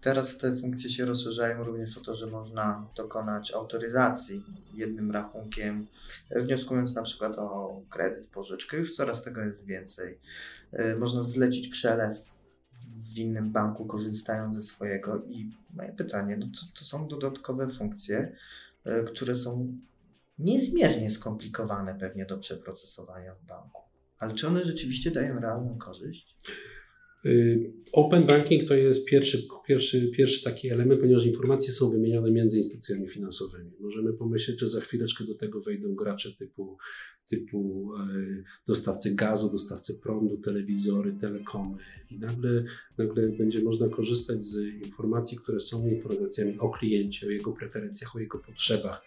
Teraz 0.00 0.38
te 0.38 0.56
funkcje 0.56 0.90
się 0.90 1.04
rozszerzają 1.04 1.64
również 1.64 1.98
o 1.98 2.00
to, 2.00 2.14
że 2.14 2.26
można 2.26 2.86
dokonać 2.96 3.52
autoryzacji 3.52 4.44
jednym 4.74 5.10
rachunkiem, 5.10 5.86
wnioskując 6.36 6.94
na 6.94 7.02
przykład 7.02 7.38
o 7.38 7.80
kredyt, 7.90 8.26
pożyczkę. 8.26 8.76
Już 8.76 8.96
coraz 8.96 9.22
tego 9.22 9.40
jest 9.40 9.66
więcej. 9.66 10.18
E, 10.72 10.96
można 10.96 11.22
zlecić 11.22 11.68
przelew 11.68 12.34
w 13.14 13.18
innym 13.18 13.52
banku, 13.52 13.86
korzystając 13.86 14.54
ze 14.54 14.62
swojego. 14.62 15.22
I 15.24 15.56
moje 15.74 15.92
pytanie, 15.92 16.36
no 16.36 16.46
to, 16.46 16.78
to 16.78 16.84
są 16.84 17.08
dodatkowe 17.08 17.68
funkcje 17.68 18.32
E, 18.32 18.32
które 19.06 19.36
są 19.36 19.78
niezmiernie 20.38 21.10
skomplikowane 21.10 21.98
pewnie 22.00 22.26
do 22.26 22.38
przeprocesowania 22.38 23.34
w 23.34 23.44
banku. 23.44 23.82
Ale 24.18 24.34
czy 24.34 24.48
one 24.48 24.64
rzeczywiście 24.64 25.10
dają 25.10 25.40
realną 25.40 25.78
korzyść? 25.78 26.36
Y, 27.26 27.72
open 27.92 28.26
banking 28.26 28.68
to 28.68 28.74
jest 28.74 29.04
pierwszy, 29.04 29.38
pierwszy, 29.66 30.10
pierwszy 30.10 30.44
taki 30.44 30.68
element, 30.68 31.00
ponieważ 31.00 31.26
informacje 31.26 31.72
są 31.72 31.90
wymieniane 31.90 32.30
między 32.30 32.56
instytucjami 32.56 33.08
finansowymi. 33.08 33.70
Możemy 33.80 34.12
pomyśleć, 34.12 34.60
że 34.60 34.68
za 34.68 34.80
chwileczkę 34.80 35.24
do 35.24 35.34
tego 35.34 35.60
wejdą 35.60 35.94
gracze 35.94 36.32
typu, 36.32 36.76
typu 37.28 37.90
e, 37.94 38.42
dostawcy 38.66 39.14
gazu, 39.14 39.50
dostawcy 39.50 40.00
prądu, 40.02 40.38
telewizory, 40.38 41.16
telekomy 41.20 41.76
i 42.10 42.18
nagle, 42.18 42.64
nagle 42.98 43.28
będzie 43.28 43.62
można 43.62 43.88
korzystać 43.88 44.44
z 44.44 44.56
informacji, 44.84 45.38
które 45.38 45.60
są 45.60 45.88
informacjami 45.88 46.58
o 46.58 46.70
kliencie, 46.70 47.26
o 47.26 47.30
jego 47.30 47.52
preferencjach, 47.52 48.16
o 48.16 48.18
jego 48.18 48.38
potrzebach. 48.38 49.04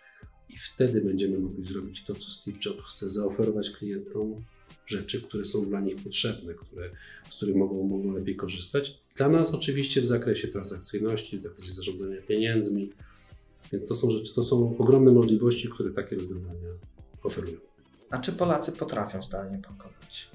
I 0.49 0.57
wtedy 0.57 1.01
będziemy 1.01 1.39
mogli 1.39 1.65
zrobić 1.65 2.05
to, 2.05 2.15
co 2.15 2.29
Steve 2.29 2.57
Jobs 2.65 2.93
chce 2.93 3.09
zaoferować 3.09 3.69
klientom, 3.69 4.43
rzeczy, 4.87 5.21
które 5.21 5.45
są 5.45 5.65
dla 5.65 5.79
nich 5.79 5.95
potrzebne, 5.95 6.53
które, 6.53 6.89
z 7.29 7.35
których 7.35 7.55
mogą, 7.55 7.83
mogą 7.83 8.13
lepiej 8.13 8.35
korzystać. 8.35 8.99
Dla 9.15 9.29
nas 9.29 9.53
oczywiście 9.53 10.01
w 10.01 10.05
zakresie 10.05 10.47
transakcyjności, 10.47 11.37
w 11.37 11.41
zakresie 11.41 11.71
zarządzania 11.71 12.21
pieniędzmi, 12.21 12.89
więc 13.71 13.87
to 13.87 13.95
są 13.95 14.09
rzeczy, 14.11 14.33
to 14.35 14.43
są 14.43 14.77
ogromne 14.77 15.11
możliwości, 15.11 15.69
które 15.69 15.91
takie 15.91 16.15
rozwiązania 16.15 16.69
oferują. 17.23 17.57
A 18.09 18.19
czy 18.19 18.31
Polacy 18.31 18.71
potrafią 18.71 19.21
zdalnie 19.21 19.57
bankować? 19.57 20.29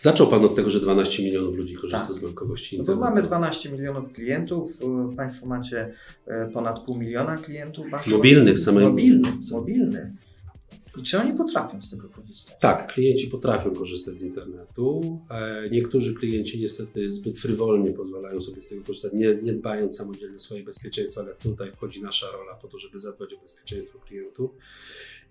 Zaczął 0.00 0.26
Pan 0.26 0.44
od 0.44 0.56
tego, 0.56 0.70
że 0.70 0.80
12 0.80 1.22
milionów 1.22 1.56
ludzi 1.56 1.74
korzysta 1.74 2.06
tak. 2.06 2.16
z 2.16 2.18
bankowości 2.18 2.78
no 2.78 2.84
bo 2.84 2.96
mamy 2.96 3.22
12 3.22 3.70
milionów 3.70 4.12
klientów, 4.12 4.78
Państwo 5.16 5.46
macie 5.46 5.94
y, 6.28 6.52
ponad 6.52 6.80
pół 6.80 6.98
miliona 6.98 7.36
klientów 7.36 7.86
Mobilnych 8.06 8.58
samych. 8.58 8.84
Mobilnych, 8.84 9.34
mobilnych. 9.50 10.06
Czy 11.02 11.18
oni 11.18 11.32
potrafią 11.32 11.82
z 11.82 11.90
tego 11.90 12.08
korzystać? 12.08 12.56
Tak, 12.60 12.92
klienci 12.92 13.28
potrafią 13.28 13.70
korzystać 13.70 14.20
z 14.20 14.22
internetu. 14.22 15.20
E, 15.30 15.70
niektórzy 15.70 16.14
klienci 16.14 16.60
niestety 16.60 17.12
zbyt 17.12 17.38
frywolnie 17.38 17.92
pozwalają 17.92 18.40
sobie 18.40 18.62
z 18.62 18.68
tego 18.68 18.82
korzystać, 18.84 19.12
nie, 19.12 19.34
nie 19.42 19.52
dbając 19.52 19.96
samodzielnie 19.96 20.36
o 20.36 20.40
swoje 20.40 20.62
bezpieczeństwo, 20.62 21.20
ale 21.20 21.34
tutaj 21.34 21.72
wchodzi 21.72 22.02
nasza 22.02 22.26
rola 22.32 22.54
po 22.54 22.68
to, 22.68 22.78
żeby 22.78 22.98
zadbać 22.98 23.34
o 23.34 23.38
bezpieczeństwo 23.40 23.98
klientów. 23.98 24.50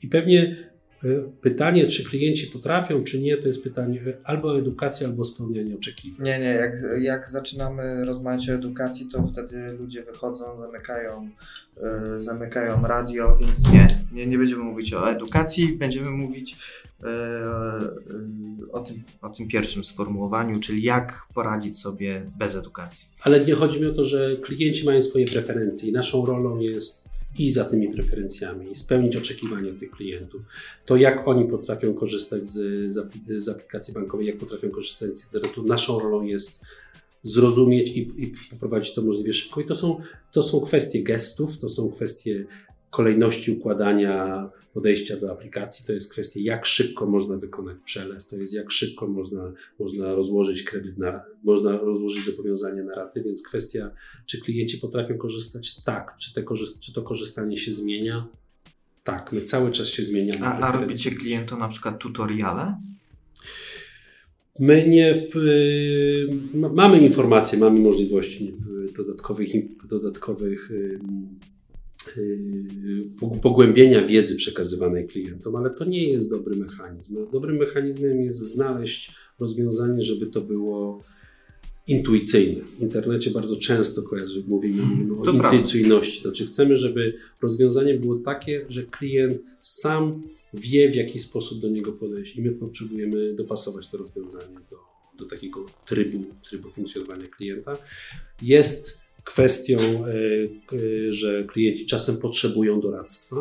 I 0.03 0.07
pewnie 0.07 0.69
pytanie, 1.41 1.87
czy 1.87 2.03
klienci 2.03 2.47
potrafią, 2.47 3.03
czy 3.03 3.19
nie, 3.19 3.37
to 3.37 3.47
jest 3.47 3.63
pytanie 3.63 4.01
albo 4.23 4.47
o 4.47 4.59
edukację, 4.59 5.07
albo 5.07 5.21
o 5.21 5.25
spełnianie 5.25 5.75
oczekiwań. 5.75 6.25
Nie, 6.25 6.39
nie, 6.39 6.45
jak, 6.45 6.75
jak 7.01 7.29
zaczynamy 7.29 8.05
rozmawiać 8.05 8.49
o 8.49 8.53
edukacji, 8.53 9.07
to 9.07 9.27
wtedy 9.27 9.71
ludzie 9.71 10.03
wychodzą, 10.03 10.61
zamykają, 10.61 11.29
yy, 11.77 12.21
zamykają 12.21 12.81
radio, 12.81 13.37
więc 13.37 13.71
nie, 13.73 13.87
nie, 14.11 14.27
nie 14.27 14.37
będziemy 14.37 14.63
mówić 14.63 14.93
o 14.93 15.11
edukacji, 15.11 15.77
będziemy 15.77 16.09
mówić 16.09 16.57
yy, 17.03 17.09
yy, 18.59 18.71
o, 18.71 18.79
tym, 18.79 19.03
o 19.21 19.29
tym 19.29 19.47
pierwszym 19.47 19.83
sformułowaniu, 19.83 20.59
czyli 20.59 20.83
jak 20.83 21.27
poradzić 21.33 21.79
sobie 21.79 22.31
bez 22.39 22.55
edukacji. 22.55 23.07
Ale 23.21 23.45
nie 23.45 23.53
chodzi 23.53 23.81
mi 23.81 23.85
o 23.85 23.93
to, 23.93 24.05
że 24.05 24.37
klienci 24.37 24.85
mają 24.85 25.01
swoje 25.01 25.25
preferencje 25.25 25.89
i 25.89 25.91
naszą 25.93 26.25
rolą 26.25 26.59
jest 26.59 27.06
i 27.39 27.51
za 27.51 27.65
tymi 27.65 27.89
preferencjami, 27.89 28.75
spełnić 28.75 29.15
oczekiwania 29.15 29.73
tych 29.79 29.91
klientów. 29.91 30.41
To, 30.85 30.95
jak 30.95 31.27
oni 31.27 31.45
potrafią 31.45 31.93
korzystać 31.93 32.49
z, 32.49 32.93
z 33.37 33.49
aplikacji 33.49 33.93
bankowej, 33.93 34.27
jak 34.27 34.37
potrafią 34.37 34.69
korzystać 34.69 35.19
z 35.19 35.25
internetu, 35.25 35.63
naszą 35.63 35.99
rolą 35.99 36.23
jest 36.23 36.61
zrozumieć 37.23 37.89
i, 37.89 38.23
i 38.23 38.33
poprowadzić 38.49 38.93
to 38.93 39.01
możliwie 39.01 39.33
szybko. 39.33 39.61
I 39.61 39.65
to 39.65 39.75
są, 39.75 40.01
to 40.31 40.43
są 40.43 40.61
kwestie 40.61 41.03
gestów, 41.03 41.59
to 41.59 41.69
są 41.69 41.91
kwestie 41.91 42.45
kolejności 42.89 43.51
układania 43.51 44.49
podejścia 44.73 45.17
do 45.17 45.31
aplikacji, 45.31 45.85
to 45.85 45.93
jest 45.93 46.11
kwestia, 46.11 46.39
jak 46.43 46.65
szybko 46.65 47.07
można 47.07 47.37
wykonać 47.37 47.77
przelew, 47.85 48.27
to 48.27 48.35
jest 48.35 48.53
jak 48.53 48.71
szybko 48.71 49.07
można, 49.07 49.51
można 49.79 50.15
rozłożyć 50.15 50.63
kredyt, 50.63 50.97
na, 50.97 51.23
można 51.43 51.77
rozłożyć 51.77 52.25
zobowiązanie 52.25 52.83
na 52.83 52.95
raty, 52.95 53.21
więc 53.21 53.43
kwestia, 53.43 53.91
czy 54.25 54.41
klienci 54.41 54.77
potrafią 54.77 55.17
korzystać? 55.17 55.83
Tak. 55.83 56.15
Czy, 56.17 56.33
te 56.33 56.43
korzyst 56.43 56.79
czy 56.79 56.93
to 56.93 57.01
korzystanie 57.01 57.57
się 57.57 57.71
zmienia? 57.71 58.27
Tak, 59.03 59.31
my 59.31 59.41
cały 59.41 59.71
czas 59.71 59.87
się 59.87 60.03
zmieniamy. 60.03 60.45
A, 60.45 60.59
a 60.59 60.81
robicie 60.81 61.11
klientom 61.11 61.59
na 61.59 61.69
przykład 61.69 61.99
tutoriale? 61.99 62.75
My 64.59 64.87
nie 64.87 65.13
w, 65.13 65.33
mamy 66.53 66.99
informacje, 66.99 67.59
mamy 67.59 67.79
możliwości 67.79 68.53
dodatkowych, 68.97 69.49
dodatkowych 69.87 70.71
Y, 70.71 70.99
pogłębienia 73.41 74.07
wiedzy 74.07 74.35
przekazywanej 74.35 75.07
klientom, 75.07 75.55
ale 75.55 75.69
to 75.69 75.85
nie 75.85 76.09
jest 76.09 76.29
dobry 76.29 76.55
mechanizm. 76.55 77.17
Dobrym 77.31 77.57
mechanizmem 77.57 78.21
jest 78.21 78.39
znaleźć 78.39 79.11
rozwiązanie, 79.39 80.03
żeby 80.03 80.27
to 80.27 80.41
było 80.41 81.03
intuicyjne. 81.87 82.61
W 82.79 82.81
internecie 82.81 83.31
bardzo 83.31 83.55
często 83.55 84.03
kojarzy, 84.03 84.43
mówimy, 84.47 84.83
mówimy 84.83 85.17
o 85.17 85.25
to 85.25 85.31
intuicyjności. 85.31 86.21
Znaczy 86.21 86.45
chcemy, 86.45 86.77
żeby 86.77 87.13
rozwiązanie 87.41 87.93
było 87.93 88.15
takie, 88.19 88.65
że 88.69 88.83
klient 88.83 89.41
sam 89.59 90.21
wie, 90.53 90.89
w 90.89 90.95
jaki 90.95 91.19
sposób 91.19 91.61
do 91.61 91.67
niego 91.67 91.91
podejść 91.91 92.35
i 92.35 92.41
my 92.41 92.51
potrzebujemy 92.51 93.33
dopasować 93.33 93.87
to 93.87 93.97
rozwiązanie 93.97 94.59
do, 94.71 94.77
do 95.17 95.25
takiego 95.25 95.65
trybu, 95.85 96.25
trybu 96.49 96.69
funkcjonowania 96.69 97.27
klienta. 97.27 97.77
Jest 98.41 99.06
kwestią, 99.27 99.77
e, 99.79 101.13
że 101.13 101.43
klienci 101.43 101.85
czasem 101.85 102.17
potrzebują 102.17 102.81
doradztwa. 102.81 103.35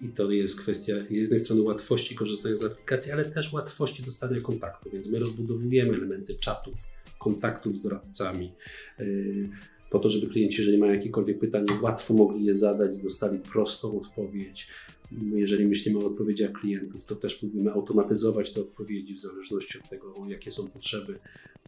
I 0.00 0.08
to 0.08 0.30
jest 0.30 0.60
kwestia 0.60 0.94
z 1.08 1.10
jednej 1.10 1.38
strony 1.38 1.62
łatwości 1.62 2.14
korzystania 2.14 2.56
z 2.56 2.64
aplikacji, 2.64 3.12
ale 3.12 3.24
też 3.24 3.52
łatwości 3.52 4.02
dostania 4.02 4.40
kontaktu. 4.40 4.90
Więc 4.90 5.08
my 5.08 5.18
rozbudowujemy 5.18 5.94
elementy 5.94 6.34
czatów, 6.34 6.74
kontaktów 7.18 7.76
z 7.76 7.82
doradcami, 7.82 8.52
e, 8.98 9.04
po 9.90 9.98
to, 9.98 10.08
żeby 10.08 10.26
klienci, 10.26 10.58
jeżeli 10.58 10.78
mają 10.78 10.94
jakiekolwiek 10.94 11.38
pytanie, 11.38 11.66
łatwo 11.82 12.14
mogli 12.14 12.44
je 12.44 12.54
zadać, 12.54 12.98
dostali 12.98 13.38
prostą 13.38 14.00
odpowiedź. 14.00 14.68
Jeżeli 15.22 15.66
myślimy 15.66 15.98
o 15.98 16.06
odpowiedziach 16.06 16.52
klientów, 16.52 17.04
to 17.04 17.16
też 17.16 17.34
próbujemy 17.34 17.72
automatyzować 17.72 18.52
te 18.52 18.60
odpowiedzi 18.60 19.14
w 19.14 19.20
zależności 19.20 19.78
od 19.78 19.88
tego, 19.88 20.14
jakie 20.28 20.52
są 20.52 20.68
potrzeby. 20.68 21.18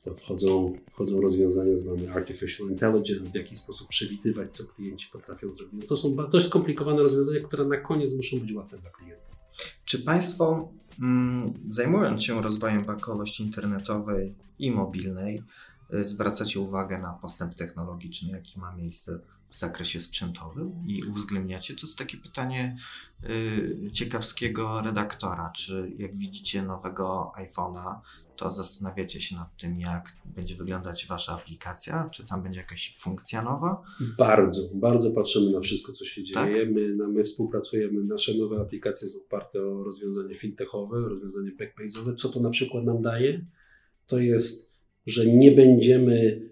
To 0.05 0.13
wchodzą, 0.13 0.79
wchodzą 0.91 1.21
rozwiązania 1.21 1.77
zwane 1.77 2.13
artificial 2.13 2.71
intelligence, 2.71 3.33
w 3.33 3.35
jaki 3.35 3.57
sposób 3.57 3.89
przewidywać, 3.89 4.57
co 4.57 4.65
klienci 4.65 5.09
potrafią 5.13 5.55
zrobić. 5.55 5.87
To 5.87 5.97
są 5.97 6.17
dość 6.31 6.47
skomplikowane 6.47 7.03
rozwiązania, 7.03 7.41
które 7.41 7.65
na 7.65 7.77
koniec 7.77 8.15
muszą 8.15 8.41
być 8.41 8.53
łatwe 8.53 8.79
dla 8.79 8.91
klienta. 8.91 9.37
Czy 9.85 9.99
Państwo, 9.99 10.73
mm, 11.01 11.53
zajmując 11.69 12.23
się 12.23 12.43
rozwojem 12.43 12.85
bankowości 12.85 13.43
internetowej 13.43 14.35
i 14.59 14.71
mobilnej, 14.71 15.43
zwracacie 15.91 16.61
uwagę 16.61 16.99
na 16.99 17.13
postęp 17.13 17.55
technologiczny, 17.55 18.33
jaki 18.33 18.61
ma 18.61 18.77
miejsce 18.77 19.21
w 19.49 19.59
zakresie 19.59 20.01
sprzętowym 20.01 20.73
i 20.87 21.05
uwzględniacie? 21.05 21.75
To 21.75 21.87
jest 21.87 21.99
takie 21.99 22.17
pytanie 22.17 22.77
y, 23.25 23.91
ciekawskiego 23.93 24.81
redaktora. 24.81 25.53
Czy 25.57 25.93
jak 25.99 26.17
widzicie 26.17 26.63
nowego 26.63 27.33
iPhone'a, 27.37 28.01
to 28.37 28.51
zastanawiacie 28.51 29.21
się 29.21 29.37
nad 29.37 29.57
tym, 29.57 29.81
jak 29.81 30.13
będzie 30.25 30.57
wyglądać 30.57 31.07
Wasza 31.07 31.33
aplikacja? 31.33 32.09
Czy 32.13 32.27
tam 32.27 32.43
będzie 32.43 32.61
jakaś 32.61 32.97
funkcja 32.99 33.43
nowa? 33.43 33.83
Bardzo, 34.19 34.63
bardzo 34.75 35.11
patrzymy 35.11 35.51
na 35.53 35.61
wszystko, 35.61 35.93
co 35.93 36.05
się 36.05 36.25
dzieje. 36.25 36.67
Tak? 36.67 36.75
My, 36.75 37.09
my 37.09 37.23
współpracujemy, 37.23 38.05
nasze 38.05 38.39
nowe 38.39 38.61
aplikacje 38.61 39.09
są 39.09 39.19
oparte 39.19 39.63
o 39.63 39.85
rozwiązanie 39.85 40.35
fintechowe, 40.35 41.01
rozwiązanie 41.01 41.51
backpage'owe. 41.51 42.15
Co 42.15 42.29
to 42.29 42.41
na 42.41 42.51
przykład 42.51 42.85
nam 42.85 43.03
daje? 43.03 43.47
To 44.07 44.19
jest 44.19 44.76
że 45.07 45.27
nie 45.27 45.53
będziemy 45.53 46.47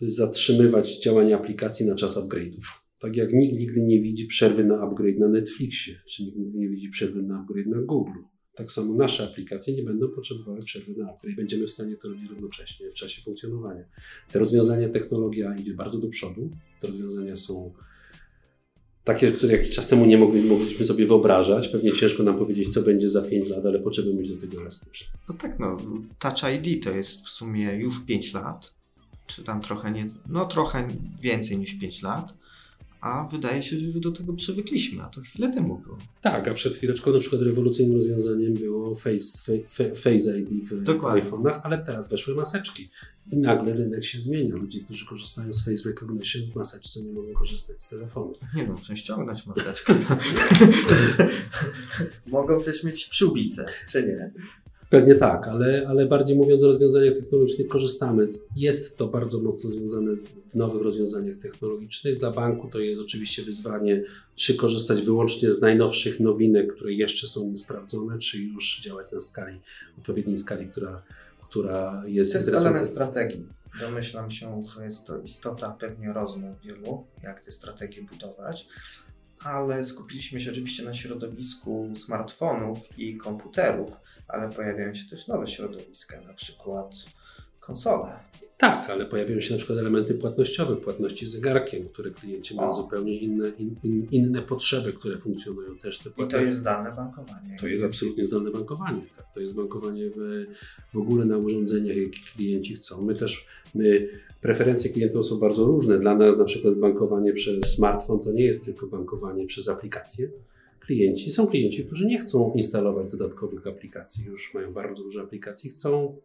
zatrzymywać 0.00 1.02
działania 1.02 1.36
aplikacji 1.36 1.86
na 1.86 1.94
czas 1.94 2.16
upgrade'ów. 2.16 2.64
Tak 2.98 3.16
jak 3.16 3.32
nikt 3.32 3.58
nigdy 3.58 3.82
nie 3.82 4.00
widzi 4.00 4.26
przerwy 4.26 4.64
na 4.64 4.80
upgrade 4.80 5.18
na 5.18 5.28
Netflixie, 5.28 5.94
czy 6.08 6.24
nikt 6.24 6.38
nigdy 6.38 6.58
nie 6.58 6.68
widzi 6.68 6.88
przerwy 6.88 7.22
na 7.22 7.40
upgrade 7.40 7.66
na 7.66 7.82
Google. 7.82 8.18
Tak 8.54 8.72
samo 8.72 8.94
nasze 8.94 9.24
aplikacje 9.24 9.74
nie 9.74 9.82
będą 9.82 10.08
potrzebowały 10.08 10.58
przerwy 10.62 10.94
na 10.96 11.10
upgrade. 11.10 11.36
Będziemy 11.36 11.66
w 11.66 11.70
stanie 11.70 11.96
to 11.96 12.08
robić 12.08 12.30
równocześnie 12.30 12.90
w 12.90 12.94
czasie 12.94 13.22
funkcjonowania. 13.22 13.84
Te 14.32 14.38
rozwiązania, 14.38 14.88
technologia 14.88 15.54
idzie 15.54 15.74
bardzo 15.74 15.98
do 15.98 16.08
przodu. 16.08 16.50
Te 16.80 16.86
rozwiązania 16.86 17.36
są 17.36 17.72
takie, 19.14 19.32
które 19.32 19.56
jakiś 19.56 19.70
czas 19.70 19.88
temu 19.88 20.06
nie 20.06 20.18
mogli, 20.18 20.42
mogliśmy 20.42 20.84
sobie 20.84 21.06
wyobrażać. 21.06 21.68
Pewnie 21.68 21.92
ciężko 21.92 22.22
nam 22.22 22.38
powiedzieć, 22.38 22.74
co 22.74 22.82
będzie 22.82 23.08
za 23.08 23.22
5 23.22 23.48
lat, 23.48 23.66
ale 23.66 23.78
potrzebujemy 23.78 24.20
być 24.20 24.30
do 24.30 24.40
tego 24.40 24.60
elastyczni. 24.60 25.06
No 25.28 25.34
tak, 25.34 25.58
no. 25.58 25.76
Touch 26.18 26.42
ID 26.54 26.84
to 26.84 26.90
jest 26.90 27.26
w 27.26 27.28
sumie 27.28 27.74
już 27.74 27.94
5 28.06 28.32
lat, 28.32 28.74
czy 29.26 29.44
tam 29.44 29.60
trochę 29.60 29.90
nie, 29.90 30.06
no 30.28 30.46
trochę 30.46 30.88
więcej 31.20 31.58
niż 31.58 31.74
5 31.74 32.02
lat 32.02 32.34
a 33.00 33.28
wydaje 33.32 33.62
się, 33.62 33.78
że 33.78 33.86
już 33.86 34.00
do 34.00 34.12
tego 34.12 34.32
przywykliśmy, 34.32 35.02
a 35.02 35.06
to 35.06 35.20
chwilę 35.20 35.52
temu 35.52 35.78
było. 35.78 35.98
Tak, 36.22 36.48
a 36.48 36.54
przed 36.54 36.76
chwileczką 36.76 37.12
na 37.12 37.18
przykład 37.18 37.42
rewolucyjnym 37.42 37.96
rozwiązaniem 37.96 38.54
było 38.54 38.94
Face, 38.94 39.62
face, 39.70 39.94
face 39.94 40.38
ID 40.38 40.64
w, 40.64 40.84
w 40.84 41.02
iPhone'ach, 41.02 41.60
ale 41.62 41.78
teraz 41.78 42.10
weszły 42.10 42.34
maseczki 42.34 42.90
i 43.32 43.38
nagle 43.38 43.72
rynek 43.72 44.04
się 44.04 44.20
zmienia. 44.20 44.56
Ludzie, 44.56 44.80
którzy 44.80 45.06
korzystają 45.06 45.52
z 45.52 45.64
Face 45.64 45.88
Recognition 45.88 46.42
w 46.52 46.54
maseczce 46.54 47.02
nie 47.02 47.12
mogą 47.12 47.32
korzystać 47.32 47.82
z 47.82 47.88
telefonu. 47.88 48.32
Nie 48.54 48.66
no, 48.66 48.72
muszą 48.72 48.96
ściągnąć 48.96 49.46
maseczkę. 49.46 49.94
mogą 52.26 52.62
też 52.62 52.84
mieć 52.84 53.06
przyłbicę, 53.06 53.66
czy 53.88 54.02
nie? 54.02 54.32
Pewnie 54.90 55.14
tak, 55.14 55.48
ale, 55.48 55.86
ale 55.88 56.06
bardziej 56.06 56.36
mówiąc 56.36 56.62
o 56.62 56.66
rozwiązaniach 56.66 57.14
technologicznych, 57.14 57.68
korzystamy. 57.68 58.28
Z, 58.28 58.46
jest 58.56 58.96
to 58.96 59.06
bardzo 59.06 59.40
mocno 59.40 59.70
związane 59.70 60.20
z 60.20 60.54
nowych 60.54 60.82
rozwiązaniach 60.82 61.36
technologicznych. 61.36 62.18
Dla 62.18 62.30
banku 62.30 62.68
to 62.68 62.78
jest 62.78 63.02
oczywiście 63.02 63.42
wyzwanie, 63.42 64.02
czy 64.34 64.56
korzystać 64.56 65.02
wyłącznie 65.02 65.52
z 65.52 65.60
najnowszych 65.60 66.20
nowinek, 66.20 66.74
które 66.74 66.92
jeszcze 66.92 67.26
są 67.26 67.50
niesprawdzone, 67.50 68.18
czy 68.18 68.38
już 68.42 68.80
działać 68.80 69.12
na 69.12 69.20
skali, 69.20 69.60
odpowiedniej 69.98 70.38
skali, 70.38 70.66
która, 70.66 71.02
która 71.48 72.02
jest 72.06 72.32
To 72.32 72.38
jest 72.38 72.48
element 72.48 72.86
strategii. 72.86 73.46
Domyślam 73.80 74.30
się, 74.30 74.62
że 74.74 74.84
jest 74.84 75.06
to 75.06 75.18
istota 75.18 75.76
pewnie 75.80 76.12
rozmów 76.12 76.56
wielu, 76.64 77.04
jak 77.22 77.44
te 77.44 77.52
strategie 77.52 78.02
budować, 78.02 78.68
ale 79.44 79.84
skupiliśmy 79.84 80.40
się 80.40 80.50
oczywiście 80.50 80.82
na 80.82 80.94
środowisku 80.94 81.92
smartfonów 81.96 82.98
i 82.98 83.16
komputerów, 83.16 83.90
ale 84.28 84.50
pojawiają 84.50 84.94
się 84.94 85.10
też 85.10 85.28
nowe 85.28 85.46
środowiska, 85.46 86.20
na 86.20 86.34
przykład 86.34 86.94
konsole. 87.60 88.20
Tak, 88.60 88.90
ale 88.90 89.06
pojawiają 89.06 89.40
się 89.40 89.52
na 89.52 89.58
przykład 89.58 89.78
elementy 89.78 90.14
płatnościowe, 90.14 90.76
płatności 90.76 91.26
zegarkiem, 91.26 91.88
które 91.88 92.10
klienci 92.10 92.54
mają 92.54 92.74
zupełnie 92.74 93.18
inne, 93.18 93.48
in, 93.48 93.76
in, 93.82 94.06
inne 94.10 94.42
potrzeby, 94.42 94.92
które 94.92 95.18
funkcjonują 95.18 95.78
też. 95.78 95.98
Te 95.98 96.10
I 96.24 96.28
to 96.28 96.40
jest 96.40 96.58
zdalne 96.58 96.92
bankowanie. 96.92 97.56
To 97.60 97.68
jest 97.68 97.84
absolutnie 97.84 98.24
zdalne 98.24 98.50
bankowanie. 98.50 99.02
Tak. 99.16 99.26
To 99.34 99.40
jest 99.40 99.54
bankowanie 99.54 100.10
w, 100.16 100.46
w 100.92 100.98
ogóle 100.98 101.24
na 101.24 101.36
urządzeniach, 101.36 101.96
jakie 101.96 102.20
klienci 102.34 102.74
chcą. 102.74 103.02
My 103.02 103.14
też, 103.14 103.46
my, 103.74 104.08
preferencje 104.40 104.90
klientów 104.90 105.26
są 105.26 105.38
bardzo 105.38 105.64
różne. 105.64 105.98
Dla 105.98 106.14
nas 106.14 106.38
na 106.38 106.44
przykład 106.44 106.74
bankowanie 106.74 107.32
przez 107.32 107.74
smartfon 107.74 108.20
to 108.20 108.32
nie 108.32 108.44
jest 108.44 108.64
tylko 108.64 108.86
bankowanie 108.86 109.46
przez 109.46 109.68
aplikacje. 109.68 110.30
Klienci, 110.80 111.30
są 111.30 111.46
klienci, 111.46 111.84
którzy 111.84 112.06
nie 112.06 112.18
chcą 112.18 112.52
instalować 112.54 113.10
dodatkowych 113.10 113.66
aplikacji, 113.66 114.24
już 114.24 114.54
mają 114.54 114.72
bardzo 114.72 115.02
dużo 115.02 115.20
aplikacji, 115.20 115.70
chcą 115.70 116.16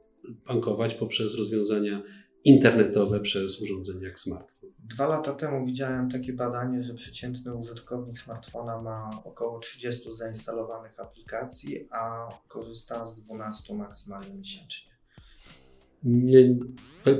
bankować 0.48 0.94
poprzez 0.94 1.38
rozwiązania 1.38 2.02
internetowe 2.46 3.20
przez 3.20 3.62
urządzenia 3.62 4.08
jak 4.08 4.20
smartfon. 4.20 4.70
Dwa 4.80 5.08
lata 5.08 5.34
temu 5.34 5.66
widziałem 5.66 6.10
takie 6.10 6.34
badanie, 6.34 6.84
że 6.84 6.94
przeciętny 6.94 7.56
użytkownik 7.56 8.20
smartfona 8.20 8.82
ma 8.82 9.22
około 9.24 9.60
30 9.60 10.14
zainstalowanych 10.14 11.00
aplikacji, 11.00 11.86
a 11.92 12.30
korzysta 12.48 13.08
z 13.08 13.16
12 13.16 13.76
maksymalnie 13.76 14.36
miesięcznie. 14.36 14.95
Nie, 16.04 16.56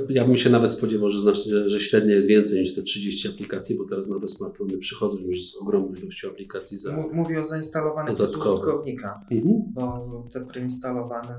ja 0.08 0.24
bym 0.24 0.36
się 0.36 0.50
nawet 0.50 0.74
spodziewał, 0.74 1.10
że, 1.10 1.20
znacznie, 1.20 1.68
że 1.70 1.80
średnia 1.80 2.14
jest 2.14 2.28
więcej 2.28 2.60
niż 2.60 2.74
te 2.74 2.82
30 2.82 3.28
aplikacji, 3.28 3.76
bo 3.76 3.84
teraz 3.84 4.08
nowe 4.08 4.28
smartfony 4.28 4.78
przychodzą 4.78 5.18
już 5.18 5.50
z 5.50 5.56
ogromną 5.56 5.94
ilością 5.94 6.28
aplikacji. 6.28 6.78
Za 6.78 6.96
Mówię 7.12 7.40
o 7.40 7.44
zainstalowanych 7.44 8.14
przez 8.14 8.36
użytkownika, 8.36 9.26
mhm. 9.30 9.62
bo 9.74 10.24
te 10.32 10.46
preinstalowane 10.46 11.38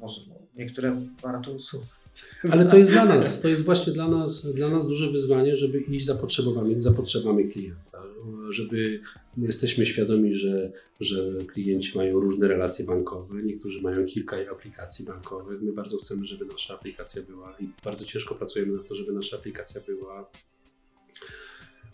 może 0.00 0.20
niektóre 0.56 1.06
warto 1.22 1.52
usuwać. 1.52 2.01
Ale 2.50 2.66
to 2.66 2.76
jest 2.76 2.92
dla 2.92 3.04
nas, 3.04 3.40
to 3.40 3.48
jest 3.48 3.64
właśnie 3.64 3.92
dla 3.92 4.08
nas, 4.08 4.54
dla 4.54 4.68
nas 4.68 4.86
duże 4.86 5.10
wyzwanie, 5.10 5.56
żeby 5.56 5.80
iść 5.80 6.06
za 6.06 6.14
potrzebami, 6.14 6.82
za 6.82 6.92
potrzebami 6.92 7.48
klienta. 7.48 8.02
Żeby 8.50 9.00
jesteśmy 9.36 9.86
świadomi, 9.86 10.34
że, 10.34 10.72
że 11.00 11.32
klienci 11.46 11.98
mają 11.98 12.20
różne 12.20 12.48
relacje 12.48 12.84
bankowe, 12.84 13.42
niektórzy 13.42 13.82
mają 13.82 14.06
kilka 14.06 14.36
aplikacji 14.50 15.04
bankowych. 15.04 15.62
My 15.62 15.72
bardzo 15.72 15.98
chcemy, 15.98 16.26
żeby 16.26 16.44
nasza 16.44 16.74
aplikacja 16.74 17.22
była 17.22 17.56
i 17.60 17.68
bardzo 17.84 18.04
ciężko 18.04 18.34
pracujemy 18.34 18.76
na 18.76 18.82
to, 18.82 18.94
żeby 18.94 19.12
nasza 19.12 19.36
aplikacja 19.36 19.80
była 19.80 20.30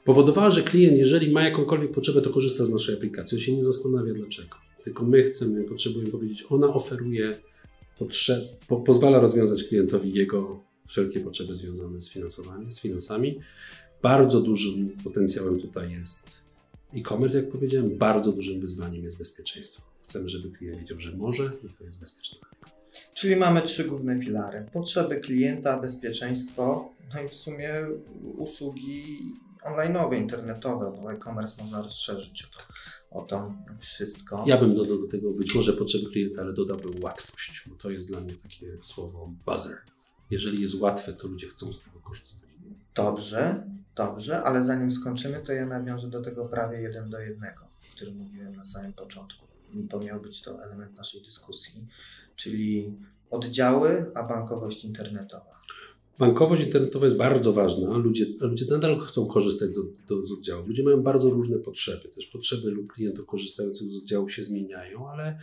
powodowała, 0.05 0.51
że 0.51 0.63
klient, 0.63 0.99
jeżeli 0.99 1.33
ma 1.33 1.43
jakąkolwiek 1.43 1.93
potrzebę, 1.93 2.23
to 2.23 2.31
korzysta 2.31 2.65
z 2.65 2.71
naszej 2.71 2.95
aplikacji. 2.95 3.37
On 3.37 3.43
się 3.43 3.53
nie 3.53 3.65
zastanawia 3.65 4.15
dlaczego. 4.15 4.57
Tylko 4.85 5.05
my 5.05 5.23
chcemy, 5.23 5.65
potrzebujemy 5.65 6.11
powiedzieć, 6.11 6.45
ona 6.49 6.75
oferuje 6.75 7.39
po, 8.67 8.77
pozwala 8.81 9.21
rozwiązać 9.21 9.65
klientowi 9.65 10.15
jego 10.15 10.65
wszelkie 10.87 11.21
potrzeby 11.21 11.55
związane 11.55 12.01
z 12.01 12.11
finansowaniem, 12.11 12.73
z 12.73 12.81
finansami. 12.81 13.41
Bardzo 14.03 14.41
dużym 14.41 14.97
potencjałem 15.05 15.61
tutaj 15.61 15.93
jest 15.93 16.43
e-commerce, 16.95 17.39
jak 17.39 17.51
powiedziałem, 17.51 17.99
bardzo 17.99 18.33
dużym 18.33 18.61
wyzwaniem 18.61 19.05
jest 19.05 19.19
bezpieczeństwo. 19.19 19.83
Chcemy, 20.03 20.29
żeby 20.29 20.51
klient 20.51 20.81
wiedział, 20.81 21.01
że 21.01 21.17
może 21.17 21.51
i 21.65 21.79
to 21.79 21.85
jest 21.85 22.01
bezpieczne. 22.01 22.39
Czyli 23.15 23.37
mamy 23.37 23.63
trzy 23.63 23.85
główne 23.85 24.21
filary: 24.21 24.67
potrzeby 24.73 25.21
klienta, 25.21 25.81
bezpieczeństwo, 25.81 26.93
no 27.15 27.23
i 27.23 27.29
w 27.29 27.35
sumie 27.35 27.87
usługi 28.37 29.19
online'owe, 29.65 30.19
internetowe, 30.19 30.93
bo 31.03 31.13
e-commerce 31.13 31.63
można 31.63 31.83
rozszerzyć 31.83 32.43
o 32.43 32.47
to, 32.57 32.65
o 33.11 33.23
to 33.23 33.55
wszystko. 33.79 34.45
Ja 34.47 34.59
bym 34.59 34.75
dodał 34.75 34.99
do 34.99 35.09
tego 35.09 35.33
być 35.33 35.55
może 35.55 35.73
potrzeby 35.73 36.11
klienta, 36.11 36.43
ale 36.43 36.53
dodałbym 36.53 37.03
łatwość, 37.03 37.65
bo 37.67 37.77
to 37.77 37.91
jest 37.91 38.09
dla 38.09 38.21
mnie 38.21 38.35
takie 38.35 38.79
słowo 38.83 39.33
buzzer. 39.47 39.79
Jeżeli 40.31 40.63
jest 40.63 40.75
łatwe, 40.75 41.13
to 41.13 41.29
ludzie 41.29 41.49
chcą 41.49 41.73
z 41.73 41.83
tego 41.83 42.01
korzystać. 42.01 42.49
Dobrze, 42.95 43.67
dobrze, 43.95 44.43
ale 44.43 44.63
zanim 44.63 44.91
skończymy, 44.91 45.41
to 45.41 45.53
ja 45.53 45.67
nawiążę 45.67 46.09
do 46.09 46.23
tego 46.23 46.45
prawie 46.45 46.81
jeden 46.81 47.11
do 47.11 47.21
jednego, 47.21 47.65
o 47.65 47.97
którym 47.97 48.17
mówiłem 48.17 48.57
na 48.57 48.65
samym 48.65 48.93
początku, 48.93 49.47
bo 49.75 50.01
miał 50.01 50.21
być 50.21 50.43
to 50.43 50.65
element 50.65 50.97
naszej 50.97 51.23
dyskusji, 51.23 51.87
czyli 52.37 52.97
oddziały, 53.31 54.11
a 54.15 54.23
bankowość 54.23 54.85
internetowa. 54.85 55.58
Bankowość 56.19 56.63
internetowa 56.63 57.07
jest 57.07 57.17
bardzo 57.17 57.53
ważna. 57.53 57.97
Ludzie, 57.97 58.27
ludzie 58.41 58.67
nadal 58.71 58.99
chcą 58.99 59.27
korzystać 59.27 59.75
z, 59.75 59.79
do, 60.09 60.27
z 60.27 60.33
oddziałów. 60.33 60.69
Ludzie 60.69 60.83
mają 60.83 61.03
bardzo 61.03 61.31
różne 61.31 61.59
potrzeby. 61.59 62.09
Też 62.09 62.27
potrzeby 62.27 62.71
lub 62.71 62.93
klientów 62.93 63.27
korzystających 63.27 63.89
z 63.89 63.97
oddziałów 63.97 64.33
się 64.33 64.45
zmieniają, 64.45 65.09
ale 65.09 65.39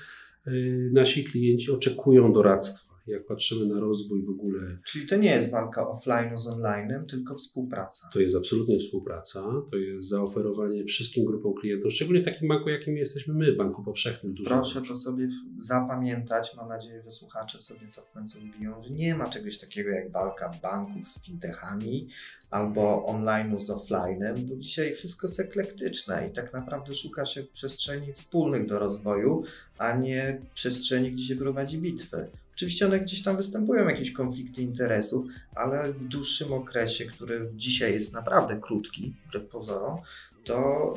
y, 0.47 0.89
nasi 0.93 1.23
klienci 1.23 1.71
oczekują 1.71 2.33
doradztwa 2.33 2.94
jak 3.07 3.25
patrzymy 3.25 3.73
na 3.73 3.79
rozwój 3.79 4.25
w 4.25 4.29
ogóle. 4.29 4.77
Czyli 4.85 5.07
to 5.07 5.15
nie 5.15 5.29
jest 5.29 5.51
walka 5.51 5.87
offline 5.87 6.37
z 6.37 6.47
online'em, 6.47 7.05
tylko 7.05 7.35
współpraca. 7.35 8.09
To 8.13 8.19
jest 8.19 8.35
absolutnie 8.35 8.79
współpraca, 8.79 9.43
to 9.71 9.77
jest 9.77 10.09
zaoferowanie 10.09 10.83
wszystkim 10.83 11.25
grupom 11.25 11.53
klientów, 11.53 11.93
szczególnie 11.93 12.21
w 12.21 12.25
takim 12.25 12.47
banku, 12.47 12.69
jakim 12.69 12.97
jesteśmy 12.97 13.33
my, 13.33 13.53
Banku 13.53 13.83
Powszechnym. 13.83 14.33
Dużo 14.33 14.49
Proszę 14.49 14.81
to 14.81 14.97
sobie 14.97 15.27
zapamiętać, 15.59 16.51
mam 16.57 16.69
nadzieję, 16.69 17.01
że 17.01 17.11
słuchacze 17.11 17.59
sobie 17.59 17.87
to 17.95 18.01
w 18.01 18.11
końcu 18.11 18.39
wbiją, 18.39 18.83
że 18.83 18.89
nie 18.89 19.15
ma 19.15 19.29
czegoś 19.29 19.57
takiego 19.57 19.89
jak 19.89 20.11
walka 20.11 20.51
banków 20.61 21.07
z 21.07 21.25
fintechami 21.25 22.07
albo 22.51 23.05
online'u 23.09 23.61
z 23.61 23.69
offline'em, 23.69 24.39
bo 24.39 24.55
dzisiaj 24.55 24.93
wszystko 24.93 25.27
jest 25.27 25.39
eklektyczne 25.39 26.27
i 26.27 26.33
tak 26.33 26.53
naprawdę 26.53 26.95
szuka 26.95 27.25
się 27.25 27.43
przestrzeni 27.43 28.13
wspólnych 28.13 28.65
do 28.67 28.79
rozwoju, 28.79 29.43
a 29.77 29.97
nie 29.97 30.41
przestrzeni, 30.53 31.11
gdzie 31.11 31.25
się 31.25 31.35
prowadzi 31.35 31.77
bitwy. 31.77 32.29
Oczywiście 32.55 32.85
one 32.85 32.99
gdzieś 32.99 33.23
tam 33.23 33.37
występują, 33.37 33.89
jakieś 33.89 34.11
konflikty 34.11 34.61
interesów, 34.61 35.25
ale 35.55 35.93
w 35.93 36.05
dłuższym 36.05 36.53
okresie, 36.53 37.05
który 37.05 37.51
dzisiaj 37.55 37.93
jest 37.93 38.13
naprawdę 38.13 38.59
krótki, 38.61 39.13
wbrew 39.27 39.45
pozorom, 39.45 39.97
to, 40.43 40.93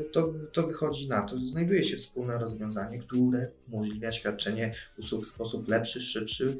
e, 0.00 0.04
to, 0.12 0.34
to 0.52 0.66
wychodzi 0.66 1.08
na 1.08 1.22
to, 1.22 1.38
że 1.38 1.46
znajduje 1.46 1.84
się 1.84 1.96
wspólne 1.96 2.38
rozwiązanie, 2.38 2.98
które 2.98 3.50
umożliwia 3.68 4.12
świadczenie 4.12 4.74
usług 4.98 5.24
w 5.24 5.28
sposób 5.28 5.68
lepszy, 5.68 6.00
szybszy 6.00 6.58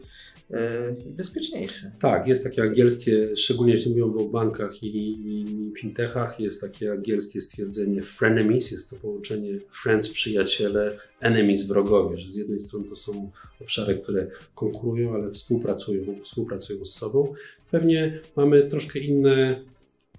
i 1.07 1.11
bezpieczniejszy. 1.11 1.91
Tak, 2.01 2.27
jest 2.27 2.45
takie 2.45 2.63
angielskie, 2.63 3.37
szczególnie 3.37 3.73
jeśli 3.73 3.91
mówią 3.91 4.15
o 4.15 4.29
bankach 4.29 4.83
i, 4.83 4.97
i 5.27 5.73
fintechach, 5.79 6.41
jest 6.41 6.61
takie 6.61 6.93
angielskie 6.93 7.41
stwierdzenie 7.41 8.03
frenemies, 8.03 8.71
jest 8.71 8.91
to 8.91 8.97
połączenie 8.97 9.59
friends, 9.83 10.09
przyjaciele, 10.09 10.97
enemies, 11.21 11.67
wrogowie, 11.67 12.19
że 12.19 12.31
z 12.31 12.35
jednej 12.35 12.61
strony 12.61 12.89
to 12.89 12.97
są 12.97 13.31
obszary, 13.61 13.99
które 13.99 14.27
konkurują, 14.55 15.15
ale 15.15 15.31
współpracują, 15.31 16.15
współpracują 16.23 16.85
z 16.85 16.93
sobą. 16.93 17.35
Pewnie 17.71 18.21
mamy 18.37 18.63
troszkę 18.63 18.99
inne 18.99 19.65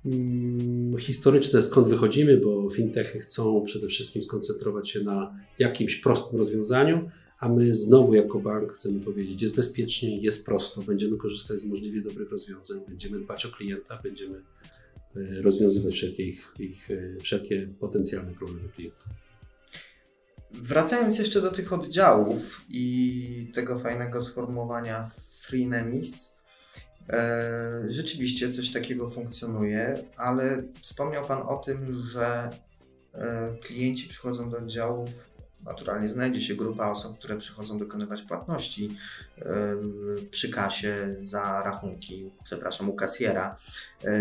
Mm, 0.05 0.97
historyczne, 0.99 1.61
skąd 1.61 1.87
wychodzimy, 1.87 2.37
bo 2.37 2.69
fintechy 2.69 3.19
chcą 3.19 3.63
przede 3.65 3.87
wszystkim 3.87 4.21
skoncentrować 4.21 4.89
się 4.89 5.03
na 5.03 5.35
jakimś 5.59 5.95
prostym 5.95 6.37
rozwiązaniu, 6.39 7.09
a 7.41 7.49
my 7.49 7.73
znowu 7.73 8.13
jako 8.13 8.39
bank 8.39 8.73
chcemy 8.73 8.99
powiedzieć, 8.99 9.41
jest 9.41 9.55
bezpiecznie, 9.55 10.17
jest 10.17 10.45
prosto, 10.45 10.81
będziemy 10.81 11.17
korzystać 11.17 11.59
z 11.59 11.65
możliwie 11.65 12.01
dobrych 12.01 12.31
rozwiązań, 12.31 12.79
będziemy 12.87 13.19
dbać 13.19 13.45
o 13.45 13.49
klienta, 13.49 13.99
będziemy 14.03 14.41
e, 15.15 15.41
rozwiązywać 15.41 15.93
wszelkie, 15.93 16.23
ich, 16.23 16.53
ich, 16.59 16.91
e, 16.91 17.19
wszelkie 17.19 17.67
potencjalne 17.79 18.33
problemy 18.33 18.69
klientów. 18.75 19.07
Wracając 20.51 21.19
jeszcze 21.19 21.41
do 21.41 21.51
tych 21.51 21.73
oddziałów 21.73 22.61
i 22.69 23.51
tego 23.53 23.77
fajnego 23.77 24.21
sformułowania 24.21 25.05
freenemies, 25.41 26.41
E, 27.09 27.83
rzeczywiście 27.87 28.51
coś 28.51 28.71
takiego 28.71 29.07
funkcjonuje, 29.07 30.03
ale 30.17 30.63
wspomniał 30.81 31.27
Pan 31.27 31.41
o 31.41 31.57
tym, 31.57 31.93
że 32.11 32.49
klienci 33.61 34.07
przychodzą 34.07 34.49
do 34.49 34.57
oddziałów, 34.57 35.30
naturalnie 35.65 36.09
znajdzie 36.09 36.41
się 36.41 36.55
grupa 36.55 36.91
osób, 36.91 37.17
które 37.17 37.37
przychodzą 37.37 37.79
dokonywać 37.79 38.21
płatności 38.21 38.97
e, 39.37 39.75
przy 40.31 40.49
kasie 40.49 41.15
za 41.21 41.63
rachunki, 41.63 42.31
przepraszam, 42.43 42.89
u 42.89 42.93
kasjera 42.93 43.55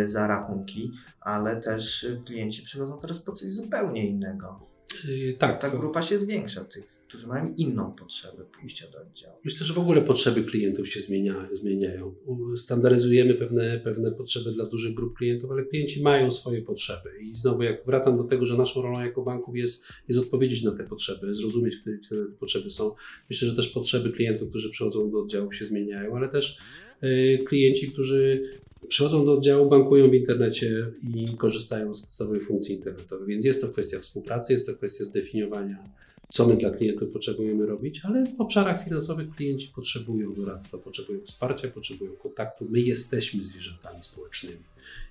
za 0.04 0.26
rachunki, 0.26 0.92
ale 1.20 1.60
też 1.60 2.06
klienci 2.26 2.62
przychodzą 2.62 2.98
teraz 2.98 3.20
po 3.20 3.32
coś 3.32 3.52
zupełnie 3.52 4.06
innego. 4.06 4.60
Yy, 5.04 5.32
tak. 5.32 5.60
Ta 5.60 5.70
grupa 5.70 6.02
się 6.02 6.18
zwiększa 6.18 6.64
tych 6.64 6.84
którzy 7.10 7.26
mają 7.26 7.54
inną 7.56 7.92
potrzebę 7.92 8.44
pójścia 8.60 8.86
do 8.90 9.02
oddziału. 9.02 9.36
Myślę, 9.44 9.66
że 9.66 9.74
w 9.74 9.78
ogóle 9.78 10.02
potrzeby 10.02 10.42
klientów 10.42 10.88
się 10.88 11.00
zmienia, 11.00 11.48
zmieniają. 11.52 12.14
Standaryzujemy 12.56 13.34
pewne, 13.34 13.80
pewne 13.84 14.12
potrzeby 14.12 14.52
dla 14.52 14.64
dużych 14.64 14.94
grup 14.94 15.16
klientów, 15.16 15.50
ale 15.50 15.64
klienci 15.64 16.02
mają 16.02 16.30
swoje 16.30 16.62
potrzeby. 16.62 17.10
I 17.22 17.36
znowu, 17.36 17.62
jak 17.62 17.86
wracam 17.86 18.16
do 18.16 18.24
tego, 18.24 18.46
że 18.46 18.56
naszą 18.56 18.82
rolą 18.82 19.00
jako 19.00 19.22
banków 19.22 19.56
jest, 19.56 19.84
jest 20.08 20.20
odpowiedzieć 20.20 20.62
na 20.62 20.72
te 20.72 20.84
potrzeby, 20.84 21.34
zrozumieć, 21.34 21.76
które, 21.76 21.98
które 21.98 22.26
potrzeby 22.26 22.70
są. 22.70 22.94
Myślę, 23.30 23.48
że 23.48 23.56
też 23.56 23.68
potrzeby 23.68 24.10
klientów, 24.10 24.48
którzy 24.48 24.70
przychodzą 24.70 25.10
do 25.10 25.18
oddziału 25.18 25.52
się 25.52 25.66
zmieniają, 25.66 26.16
ale 26.16 26.28
też 26.28 26.58
yy, 27.02 27.38
klienci, 27.38 27.92
którzy 27.92 28.50
przychodzą 28.88 29.24
do 29.24 29.32
oddziału, 29.32 29.68
bankują 29.68 30.10
w 30.10 30.14
internecie 30.14 30.86
i 31.14 31.36
korzystają 31.36 31.94
z 31.94 32.00
podstawowych 32.00 32.46
funkcji 32.46 32.74
internetowych. 32.74 33.28
Więc 33.28 33.44
jest 33.44 33.60
to 33.60 33.68
kwestia 33.68 33.98
współpracy, 33.98 34.52
jest 34.52 34.66
to 34.66 34.74
kwestia 34.74 35.04
zdefiniowania 35.04 35.84
co 36.32 36.46
my 36.48 36.56
dla 36.56 36.70
klientów 36.70 37.10
potrzebujemy 37.10 37.66
robić, 37.66 38.00
ale 38.04 38.26
w 38.26 38.40
obszarach 38.40 38.84
finansowych 38.84 39.30
klienci 39.30 39.70
potrzebują 39.74 40.34
doradztwa, 40.34 40.78
potrzebują 40.78 41.20
wsparcia, 41.20 41.68
potrzebują 41.68 42.12
kontaktu. 42.12 42.66
My 42.70 42.80
jesteśmy 42.80 43.44
zwierzętami 43.44 44.02
społecznymi 44.02 44.62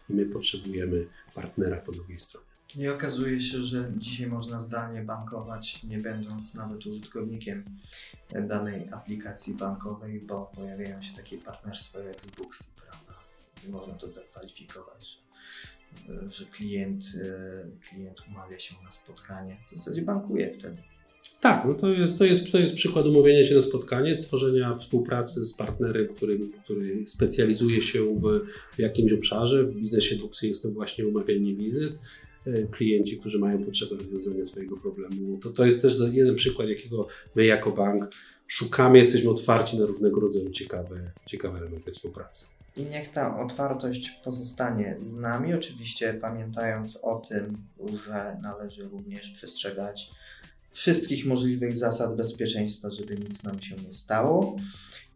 i 0.09 0.13
my 0.13 0.25
potrzebujemy 0.25 1.07
partnera 1.35 1.77
po 1.77 1.91
drugiej 1.91 2.19
stronie. 2.19 2.45
Nie 2.75 2.93
okazuje 2.93 3.41
się, 3.41 3.63
że 3.63 3.93
dzisiaj 3.97 4.27
można 4.27 4.59
zdalnie 4.59 5.01
bankować, 5.01 5.83
nie 5.83 5.97
będąc 5.97 6.55
nawet 6.55 6.85
użytkownikiem 6.85 7.63
danej 8.47 8.89
aplikacji 8.91 9.53
bankowej, 9.53 10.21
bo 10.27 10.51
pojawiają 10.55 11.01
się 11.01 11.13
takie 11.13 11.37
partnerstwa 11.37 11.99
jak 11.99 12.21
z 12.21 12.29
Booksy, 12.29 12.63
prawda? 12.75 13.13
I 13.67 13.69
można 13.69 13.93
to 13.93 14.09
zakwalifikować, 14.09 15.19
że, 16.07 16.31
że 16.31 16.45
klient, 16.45 17.05
klient 17.89 18.17
umawia 18.27 18.59
się 18.59 18.75
na 18.83 18.91
spotkanie, 18.91 19.57
w 19.71 19.75
zasadzie 19.75 20.01
bankuje 20.01 20.53
wtedy. 20.53 20.83
Tak, 21.41 21.65
no 21.65 21.73
to 21.73 21.87
jest, 21.87 22.17
to, 22.17 22.25
jest, 22.25 22.51
to 22.51 22.59
jest 22.59 22.75
przykład 22.75 23.05
umówienia 23.05 23.45
się 23.45 23.55
na 23.55 23.61
spotkanie, 23.61 24.15
stworzenia 24.15 24.75
współpracy 24.75 25.45
z 25.45 25.53
partnerem, 25.53 26.07
który, 26.07 26.39
który 26.63 27.03
specjalizuje 27.07 27.81
się 27.81 28.19
w, 28.19 28.41
w 28.75 28.79
jakimś 28.79 29.13
obszarze. 29.13 29.63
W 29.63 29.75
biznesie 29.75 30.15
Buxy 30.15 30.47
jest 30.47 30.63
to 30.63 30.69
właśnie 30.69 31.07
umawianie 31.07 31.55
wizyt. 31.55 31.93
E, 32.47 32.63
klienci, 32.63 33.17
którzy 33.17 33.39
mają 33.39 33.65
potrzebę 33.65 33.95
rozwiązania 33.95 34.45
swojego 34.45 34.77
problemu. 34.77 35.37
To, 35.37 35.49
to 35.49 35.65
jest 35.65 35.81
też 35.81 35.95
jeden 36.11 36.35
przykład, 36.35 36.69
jakiego 36.69 37.07
my 37.35 37.45
jako 37.45 37.71
bank 37.71 38.09
szukamy, 38.47 38.97
jesteśmy 38.97 39.29
otwarci 39.29 39.79
na 39.79 39.85
różnego 39.85 40.19
rodzaju 40.19 40.49
ciekawe, 40.49 41.11
ciekawe 41.25 41.57
elementy 41.59 41.91
współpracy. 41.91 42.45
I 42.77 42.83
niech 42.83 43.09
ta 43.09 43.39
otwartość 43.39 44.11
pozostanie 44.23 44.97
z 44.99 45.13
nami, 45.13 45.53
oczywiście 45.53 46.13
pamiętając 46.21 46.99
o 47.01 47.15
tym, 47.15 47.57
że 48.07 48.37
należy 48.41 48.87
również 48.87 49.29
przestrzegać 49.29 50.11
wszystkich 50.71 51.25
możliwych 51.25 51.77
zasad 51.77 52.15
bezpieczeństwa, 52.15 52.89
żeby 52.89 53.15
nic 53.15 53.43
nam 53.43 53.61
się 53.61 53.75
nie 53.75 53.93
stało, 53.93 54.55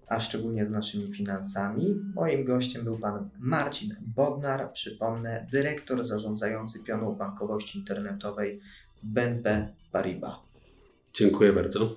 a 0.08 0.20
szczególnie 0.20 0.66
z 0.66 0.70
naszymi 0.70 1.13
finansami. 1.13 1.96
Moim 2.16 2.46
gościem 2.46 2.84
był 2.84 3.00
pan 3.00 3.30
Marcin 3.39 3.96
Bodnar, 4.16 4.72
przypomnę, 4.74 5.48
dyrektor 5.52 6.04
zarządzający 6.04 6.84
pioną 6.84 7.16
bankowości 7.16 7.80
internetowej 7.80 8.60
w 9.04 9.06
BNP 9.06 9.74
Paribas. 9.92 10.34
Dziękuję 11.13 11.54
bardzo. 11.54 11.96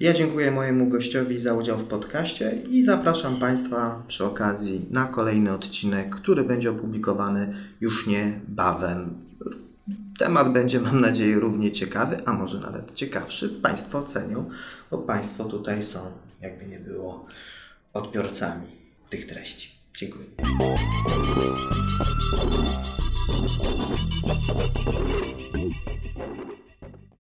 Ja 0.00 0.12
dziękuję 0.12 0.50
mojemu 0.50 0.88
gościowi 0.88 1.40
za 1.40 1.54
udział 1.54 1.78
w 1.78 1.84
podcaście 1.84 2.62
i 2.70 2.82
zapraszam 2.82 3.40
Państwa 3.40 4.02
przy 4.08 4.24
okazji 4.24 4.86
na 4.90 5.04
kolejny 5.04 5.52
odcinek, 5.52 6.16
który 6.16 6.44
będzie 6.44 6.70
opublikowany 6.70 7.54
już 7.80 8.06
niebawem. 8.06 9.23
Temat 10.18 10.52
będzie, 10.52 10.80
mam 10.80 11.00
nadzieję, 11.00 11.36
równie 11.36 11.72
ciekawy, 11.72 12.22
a 12.26 12.32
może 12.32 12.60
nawet 12.60 12.94
ciekawszy. 12.94 13.48
Państwo 13.48 13.98
ocenią, 13.98 14.50
bo 14.90 14.98
Państwo 14.98 15.44
tutaj 15.44 15.82
są, 15.82 15.98
jakby 16.40 16.66
nie 16.66 16.78
było, 16.78 17.26
odbiorcami 17.92 18.66
tych 19.10 19.26
treści. 19.26 19.70
Dziękuję. 19.96 20.26